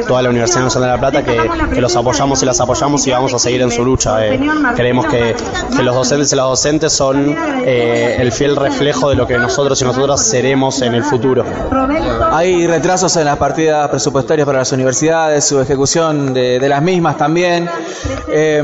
toda 0.08 0.22
la 0.22 0.30
Universidad 0.30 0.64
Nacional 0.64 0.90
de 0.90 0.96
La 0.96 1.00
Plata, 1.00 1.24
que, 1.24 1.82
los 1.82 1.96
apoyamos 1.96 2.42
y 2.42 2.46
las 2.46 2.60
apoyamos 2.60 3.06
y 3.08 3.12
vamos 3.12 3.34
a 3.34 3.40
seguir 3.40 3.62
en 3.62 3.72
su 3.72 3.84
lucha. 3.86 4.18
creemos 4.76 5.06
que, 5.06 5.36
que 5.76 5.84
los 5.84 5.96
docentes 5.96 6.34
y 6.34 6.36
las 6.36 6.46
docentes 6.46 6.92
son 6.92 7.36
el 7.66 8.32
fiel 8.32 8.56
reflejo 8.56 9.10
de 9.10 9.16
lo 9.16 9.28
que 9.28 9.38
nosotros 9.38 9.82
y 9.82 9.86
nosotras 9.86 10.26
seremos 10.26 10.47
en 10.52 10.94
el 10.94 11.04
futuro. 11.04 11.44
Hay 12.32 12.66
retrasos 12.68 13.16
en 13.18 13.26
las 13.26 13.38
partidas 13.38 13.90
presupuestarias 13.90 14.46
para 14.46 14.60
las 14.60 14.72
universidades, 14.72 15.44
su 15.44 15.60
ejecución 15.60 16.34
de, 16.34 16.60
de 16.60 16.70
las 16.70 16.82
mismas 16.82 17.18
también. 17.18 17.70
Eh, 18.30 18.64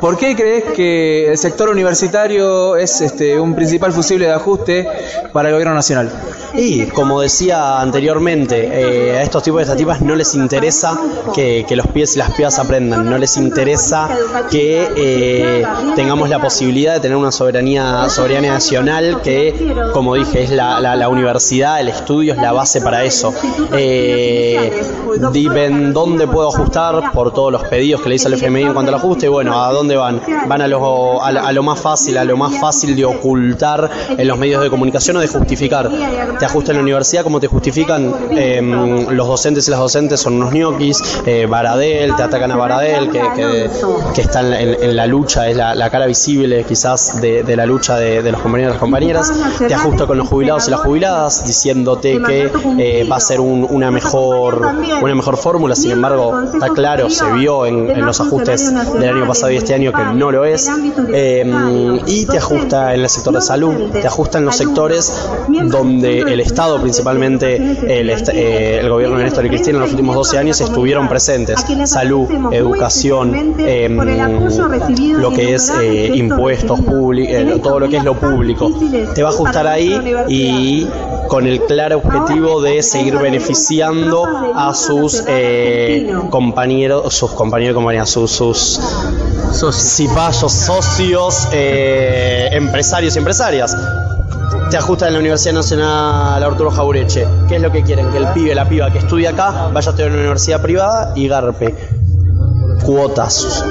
¿Por 0.00 0.16
qué 0.16 0.34
crees 0.36 0.64
que 0.74 1.30
el 1.32 1.36
sector 1.36 1.68
universitario 1.68 2.76
es 2.76 3.00
este, 3.00 3.38
un 3.38 3.54
principal 3.54 3.92
fusible 3.92 4.26
de 4.26 4.32
ajuste 4.32 4.88
para 5.32 5.48
el 5.48 5.54
gobierno 5.54 5.74
nacional? 5.74 6.10
Y 6.54 6.86
como 6.86 7.20
decía 7.20 7.80
anteriormente, 7.80 8.68
eh, 8.72 9.18
a 9.18 9.22
estos 9.22 9.42
tipos 9.42 9.58
de 9.58 9.64
estativas 9.64 10.00
no 10.00 10.14
les 10.14 10.34
interesa 10.34 10.98
que, 11.34 11.64
que 11.68 11.76
los 11.76 11.86
pies 11.88 12.16
y 12.16 12.18
las 12.18 12.30
pibas 12.32 12.58
aprendan, 12.58 13.08
no 13.08 13.18
les 13.18 13.36
interesa 13.36 14.08
que 14.50 14.88
eh, 14.96 15.66
tengamos 15.96 16.28
la 16.30 16.38
posibilidad 16.40 16.94
de 16.94 17.00
tener 17.00 17.16
una 17.16 17.30
soberanía, 17.30 18.08
soberanía 18.08 18.52
nacional 18.52 19.20
que, 19.22 19.74
como 19.92 20.14
dije, 20.14 20.44
es 20.44 20.50
la, 20.50 20.80
la- 20.80 20.89
la 20.96 21.08
universidad, 21.08 21.80
el 21.80 21.88
estudio 21.88 22.34
es 22.34 22.40
la 22.40 22.52
base 22.52 22.80
para 22.80 23.04
eso. 23.04 23.32
Eh, 23.72 24.82
dónde 25.18 26.26
puedo 26.26 26.48
ajustar 26.48 27.12
por 27.12 27.32
todos 27.32 27.52
los 27.52 27.64
pedidos 27.64 28.00
que 28.00 28.08
le 28.08 28.14
hice 28.16 28.28
al 28.28 28.34
FMI 28.34 28.62
en 28.62 28.72
cuanto 28.72 28.90
al 28.90 28.98
ajuste. 28.98 29.28
Bueno, 29.28 29.62
¿a 29.62 29.72
dónde 29.72 29.96
van? 29.96 30.20
Van 30.46 30.62
a 30.62 30.68
lo, 30.68 31.22
a, 31.22 31.52
lo 31.52 31.62
más 31.62 31.80
fácil, 31.80 32.18
a 32.18 32.24
lo 32.24 32.36
más 32.36 32.58
fácil 32.58 32.96
de 32.96 33.04
ocultar 33.04 33.90
en 34.16 34.26
los 34.26 34.38
medios 34.38 34.62
de 34.62 34.70
comunicación 34.70 35.16
o 35.16 35.20
de 35.20 35.28
justificar. 35.28 35.90
Te 36.38 36.44
ajustan 36.44 36.74
en 36.74 36.78
la 36.78 36.82
universidad 36.82 37.22
como 37.22 37.40
te 37.40 37.46
justifican 37.46 38.12
eh, 38.30 38.60
los 39.10 39.26
docentes 39.26 39.66
y 39.68 39.70
las 39.70 39.80
docentes 39.80 40.20
son 40.20 40.34
unos 40.34 40.52
ñoquis, 40.52 41.00
eh, 41.26 41.48
te 42.16 42.22
atacan 42.22 42.50
a 42.50 42.56
Baradel, 42.56 43.10
que, 43.10 43.20
que, 43.34 43.70
que 44.14 44.20
está 44.20 44.40
en, 44.40 44.96
la 44.96 45.06
lucha, 45.06 45.48
es 45.48 45.56
la, 45.56 45.90
cara 45.90 46.06
visible 46.06 46.64
quizás 46.64 47.20
de, 47.20 47.56
la 47.56 47.66
lucha 47.66 47.96
de, 47.96 48.22
de 48.22 48.32
los 48.32 48.40
compañeros 48.40 48.72
y 48.72 48.74
las 48.74 48.80
compañeras. 48.80 49.32
Te 49.58 49.74
ajusta 49.74 50.06
con 50.06 50.18
los 50.18 50.28
jubilados 50.28 50.68
y 50.68 50.70
las 50.70 50.79
jubiladas, 50.84 51.44
diciéndote 51.46 52.20
que 52.26 52.50
eh, 52.78 53.06
va 53.10 53.16
a 53.16 53.20
ser 53.20 53.40
un- 53.40 53.66
una 53.70 53.90
mejor 53.90 54.60
una 55.02 55.14
mejor 55.14 55.36
fórmula, 55.36 55.74
sin 55.74 55.90
embargo, 55.92 56.32
está 56.54 56.68
claro, 56.70 57.08
se 57.10 57.30
vio 57.32 57.66
en, 57.66 57.90
en 57.90 58.04
los 58.06 58.20
ajustes 58.20 58.72
del 59.00 59.08
año 59.16 59.26
pasado 59.26 59.52
y 59.52 59.56
este 59.56 59.74
año 59.74 59.92
que 59.92 60.02
no 60.14 60.30
lo 60.30 60.44
es. 60.44 60.68
Eh, 61.12 62.00
y 62.06 62.26
te 62.26 62.38
ajusta 62.38 62.94
en 62.94 63.00
el 63.00 63.08
sector 63.08 63.34
de 63.34 63.40
salud, 63.40 63.90
te 63.92 64.06
ajusta 64.06 64.38
en 64.38 64.44
los 64.44 64.56
sectores 64.56 65.12
donde 65.70 66.20
el 66.20 66.40
Estado, 66.40 66.80
principalmente 66.80 67.56
el, 68.00 68.10
eh, 68.10 68.78
el 68.80 68.88
gobierno 68.88 69.18
de 69.18 69.24
Néstor 69.24 69.46
y 69.46 69.48
Cristina 69.48 69.76
en 69.78 69.82
los 69.82 69.90
últimos 69.90 70.14
12 70.16 70.38
años 70.38 70.60
estuvieron 70.60 71.08
presentes. 71.08 71.64
Salud, 71.86 72.28
educación, 72.52 73.54
eh, 73.58 73.88
lo 75.18 75.30
que 75.32 75.54
es 75.54 75.70
eh, 75.80 76.10
impuestos 76.14 76.80
públicos, 76.80 77.60
todo 77.62 77.80
lo 77.80 77.88
que 77.88 77.96
es 77.98 78.04
lo 78.04 78.14
público. 78.14 78.70
Te 79.14 79.22
va 79.22 79.28
a 79.30 79.32
ajustar 79.32 79.66
ahí 79.66 80.00
y 80.28 80.69
con 81.28 81.46
el 81.46 81.60
claro 81.62 81.98
objetivo 81.98 82.60
de 82.60 82.82
seguir 82.82 83.16
beneficiando 83.18 84.26
a 84.54 84.74
sus 84.74 85.22
eh, 85.28 86.12
compañeros, 86.28 87.14
sus 87.14 87.30
compañeros, 87.32 87.74
compañeras, 87.76 88.10
sus, 88.10 88.30
sus, 88.32 89.74
cipayos, 89.74 90.52
socios, 90.52 91.48
eh, 91.52 92.48
empresarios 92.52 93.14
y 93.14 93.18
empresarias. 93.18 93.76
Te 94.70 94.76
ajusta 94.76 95.06
en 95.06 95.14
la 95.14 95.20
Universidad 95.20 95.54
Nacional 95.54 96.42
Arturo 96.42 96.70
Jaureche. 96.70 97.26
¿Qué 97.48 97.56
es 97.56 97.62
lo 97.62 97.70
que 97.70 97.82
quieren? 97.82 98.10
Que 98.10 98.18
el 98.18 98.28
pibe, 98.28 98.54
la 98.54 98.68
piba 98.68 98.90
que 98.90 98.98
estudia 98.98 99.30
acá 99.30 99.68
vaya 99.72 99.88
a 99.88 99.90
estudiar 99.90 100.08
en 100.08 100.14
una 100.14 100.22
universidad 100.22 100.62
privada 100.62 101.12
y 101.16 101.28
garpe 101.28 101.74
cuotas 102.84 103.64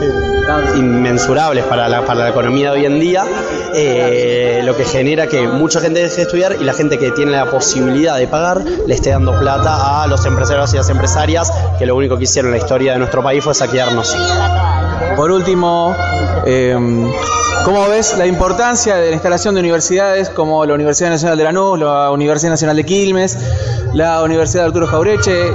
inmensurables 0.76 1.66
para 1.66 1.88
la, 1.88 2.06
para 2.06 2.22
la 2.22 2.30
economía 2.30 2.72
de 2.72 2.80
hoy 2.80 2.86
en 2.86 3.00
día, 3.00 3.26
eh, 3.74 4.62
lo 4.64 4.76
que 4.76 4.86
genera 4.86 5.28
que 5.28 5.48
mucha 5.48 5.80
gente 5.80 6.02
deje 6.02 6.16
de 6.16 6.22
estudiar 6.24 6.56
y 6.60 6.64
la 6.64 6.74
gente 6.74 6.98
que 6.98 7.12
tiene 7.12 7.32
la 7.32 7.50
posibilidad 7.50 8.18
de 8.18 8.28
pagar 8.28 8.64
le 8.64 8.94
esté 8.94 9.12
dando 9.12 9.38
plata 9.38 10.04
a 10.04 10.08
los 10.08 10.26
empresarios 10.26 10.74
y 10.74 10.78
las 10.78 10.90
empresarias 10.90 11.52
que 11.78 11.86
lo 11.86 11.96
único 11.96 12.18
que 12.18 12.24
hicieron 12.24 12.52
en 12.52 12.60
la 12.60 12.64
historia 12.64 12.94
de 12.94 13.00
nuestro 13.00 13.24
país 13.24 13.44
fue 13.44 13.54
saquearnos. 13.54 14.16
Por 15.16 15.32
último, 15.32 15.96
eh, 16.46 16.78
¿cómo 17.66 17.88
ves 17.88 18.18
la 18.18 18.26
importancia 18.26 18.96
de 18.96 19.08
la 19.08 19.14
instalación 19.14 19.56
de 19.56 19.62
universidades 19.62 20.30
como 20.30 20.66
la 20.66 20.74
Universidad 20.74 21.10
Nacional 21.10 21.38
de 21.38 21.44
Lanús, 21.44 21.80
la 21.80 22.12
Universidad 22.12 22.52
Nacional 22.52 22.76
de 22.76 22.86
Quilmes, 22.86 23.38
la 23.94 24.22
Universidad 24.24 24.64
de 24.64 24.68
Arturo 24.68 24.88
Jaureche? 24.88 25.52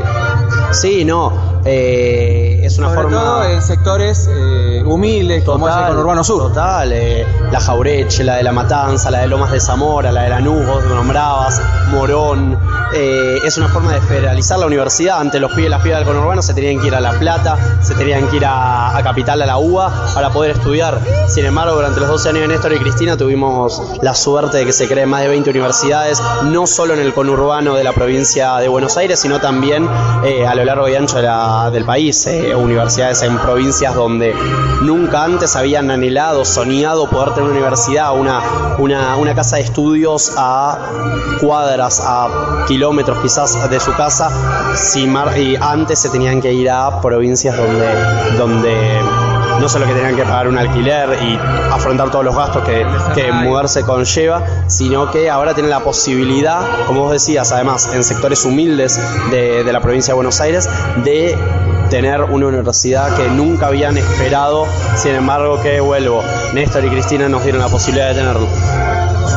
Sí, 0.73 1.05
no. 1.05 1.44
Eh, 1.65 2.61
es 2.63 2.79
una 2.79 2.89
Sobre 2.89 3.03
forma. 3.03 3.21
todo 3.21 3.45
en 3.45 3.63
sectores 3.63 4.29
eh, 4.31 4.83
humildes 4.85 5.45
como 5.45 5.69
es 5.69 5.75
el 5.77 5.87
conurbano 5.89 6.25
sur. 6.25 6.43
Total, 6.49 6.93
eh, 6.93 7.27
la 7.51 7.61
Jaureche, 7.61 8.25
la 8.25 8.37
de 8.37 8.43
la 8.43 8.53
Matanza, 8.53 9.11
la 9.11 9.21
de 9.21 9.29
Lomas 9.29 9.51
de 9.53 9.61
Zamora, 9.61 10.13
la 10.13 10.23
de 10.23 10.29
Lanús, 10.31 10.67
vos 10.67 10.85
lo 10.85 10.95
nombrabas, 10.95 11.61
Morón. 11.91 12.59
eh, 12.95 13.39
es 13.45 13.57
una 13.59 13.69
forma 13.69 13.93
de 13.93 14.01
federalizar 14.01 14.59
la 14.59 14.67
universidad. 14.67 15.21
Antes 15.21 15.41
los 15.41 15.51
pibes 15.53 15.67
y 15.67 15.69
las 15.71 15.81
pibas 15.83 15.99
del 16.01 16.07
conurbano 16.09 16.43
se 16.43 16.55
tenían 16.55 16.81
que 16.81 16.89
ir 16.89 16.95
a 16.95 17.01
La 17.01 17.13
Plata, 17.19 17.57
se 17.83 17.95
tenían 17.95 18.29
que 18.29 18.37
ir 18.37 18.45
a, 18.47 18.97
a 18.97 19.03
Capital, 19.03 19.41
a 19.43 19.47
la 19.47 19.59
UBA, 19.59 20.13
para 20.15 20.31
poder 20.31 20.53
estudiar. 20.53 21.01
Sin 21.29 21.45
embargo, 21.45 21.75
durante 21.77 22.01
los 22.01 22.09
12 22.09 22.29
años 22.31 22.41
de 22.43 22.49
Néstor 22.49 22.73
y 22.73 22.79
Cristina 22.79 23.17
tuvimos 23.17 23.83
la 24.03 24.15
suerte 24.15 24.59
de 24.59 24.67
que 24.67 24.73
se 24.73 24.87
creen 24.89 25.09
más 25.09 25.23
de 25.23 25.29
20 25.29 25.51
universidades, 25.51 26.23
no 26.45 26.67
solo 26.67 26.95
en 26.95 27.01
el 27.01 27.13
conurbano 27.15 27.75
de 27.75 27.85
la 27.85 27.93
provincia 27.93 28.57
de 28.59 28.69
Buenos 28.69 28.97
Aires, 28.97 29.19
sino 29.21 29.41
también 29.41 29.89
a 29.89 30.55
lo 30.55 30.65
largo 30.65 30.89
y 30.89 30.95
ancho 30.95 31.17
de 31.17 31.23
la- 31.25 31.54
del 31.73 31.85
país. 31.85 32.27
eh, 32.27 32.55
universidades 32.55 33.23
en 33.23 33.39
provincias 33.39 33.95
donde 33.95 34.35
nunca 34.83 35.25
antes 35.25 35.57
habían 35.57 35.91
anhelado, 35.91 36.45
soñado 36.45 37.09
poder 37.09 37.31
tener 37.35 37.45
una 37.45 37.53
universidad, 37.59 38.15
una, 38.19 38.77
una, 38.79 39.17
una 39.17 39.35
casa 39.35 39.57
de 39.57 39.63
estudios 39.63 40.33
a 40.37 40.79
cuadras, 41.41 42.03
a 42.05 42.65
kilómetros 42.67 43.19
quizás 43.21 43.71
de 43.71 43.81
su 43.81 43.93
casa, 43.95 44.75
si 44.75 45.07
y 45.37 45.57
antes 45.61 46.01
se 46.01 46.09
tenían 46.11 46.41
que 46.41 46.53
ir 46.53 46.69
a 46.69 47.01
provincias 47.01 47.57
donde 47.57 49.01
no 49.61 49.69
solo 49.69 49.87
que 49.87 49.93
tenían 49.93 50.17
que 50.17 50.25
pagar 50.25 50.49
un 50.49 50.59
alquiler 50.59 51.19
y 51.23 51.39
afrontar 51.73 52.11
todos 52.11 52.25
los 52.25 52.37
gastos 52.37 52.65
que, 52.65 52.87
que 53.15 53.33
mudarse 53.33 53.83
conlleva, 53.83 54.43
sino 54.67 55.11
que 55.11 55.31
ahora 55.31 55.55
tienen 55.55 55.71
la 55.71 55.81
posibilidad, 55.81 56.87
como 56.87 57.03
vos 57.03 57.13
decías, 57.13 57.53
además 57.53 57.91
en 57.95 58.05
sectores 58.05 58.45
humildes 58.45 59.01
de, 59.31 59.65
de 59.65 59.73
la 59.73 59.81
provincia 59.81 60.13
de 60.13 60.17
Buenos 60.17 60.41
Aires, 60.41 60.69
de 61.05 61.37
tener 61.91 62.23
una 62.23 62.47
universidad 62.47 63.17
que 63.17 63.29
nunca 63.29 63.69
habían 63.69 63.97
esperado, 63.97 64.67
sin 64.97 65.13
embargo 65.13 65.61
que 65.63 65.81
vuelvo, 65.81 66.23
Néstor 66.53 66.85
y 66.85 66.89
Cristina 66.91 67.29
nos 67.29 67.43
dieron 67.43 67.61
la 67.61 67.69
posibilidad 67.69 68.09
de 68.09 68.15
tenerlo. 68.15 68.49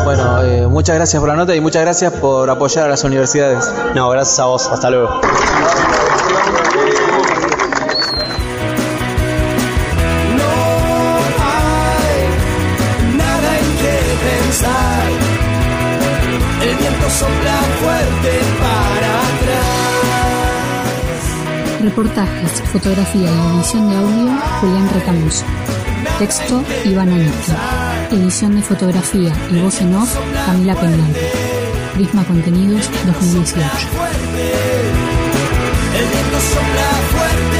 Bueno, 0.04 0.42
eh, 0.42 0.68
muchas 0.68 0.96
gracias 0.96 1.20
por 1.20 1.30
la 1.30 1.36
nota 1.36 1.56
y 1.56 1.62
muchas 1.62 1.82
gracias 1.82 2.14
por 2.14 2.50
apoyar 2.50 2.86
a 2.86 2.90
las 2.90 3.04
universidades. 3.04 3.72
No, 3.94 4.10
gracias 4.10 4.40
a 4.40 4.46
vos, 4.46 4.68
hasta 4.72 4.90
luego. 4.90 5.22
Sopla 17.20 17.58
fuerte 17.82 18.34
para 18.62 19.12
atrás. 19.30 19.78
Reportajes, 21.82 22.62
fotografía 22.72 23.30
y 23.32 23.58
edición 23.58 23.90
de 23.90 23.96
audio, 23.98 24.26
Julián 24.60 24.90
Recamuso. 24.94 25.46
Texto, 26.20 26.64
Iván 26.86 27.10
Aniti. 27.10 27.54
Edición 28.12 28.56
de 28.56 28.62
fotografía 28.62 29.34
y 29.52 29.60
voz 29.60 29.82
en 29.82 29.96
off, 29.96 30.16
Camila 30.46 30.76
Peñal. 30.76 31.14
Prisma 31.96 32.24
Contenidos 32.24 32.90
2018. 33.06 33.66
El 36.00 36.06
viento 36.08 36.40
sopla 36.40 36.90
fuerte. 37.12 37.57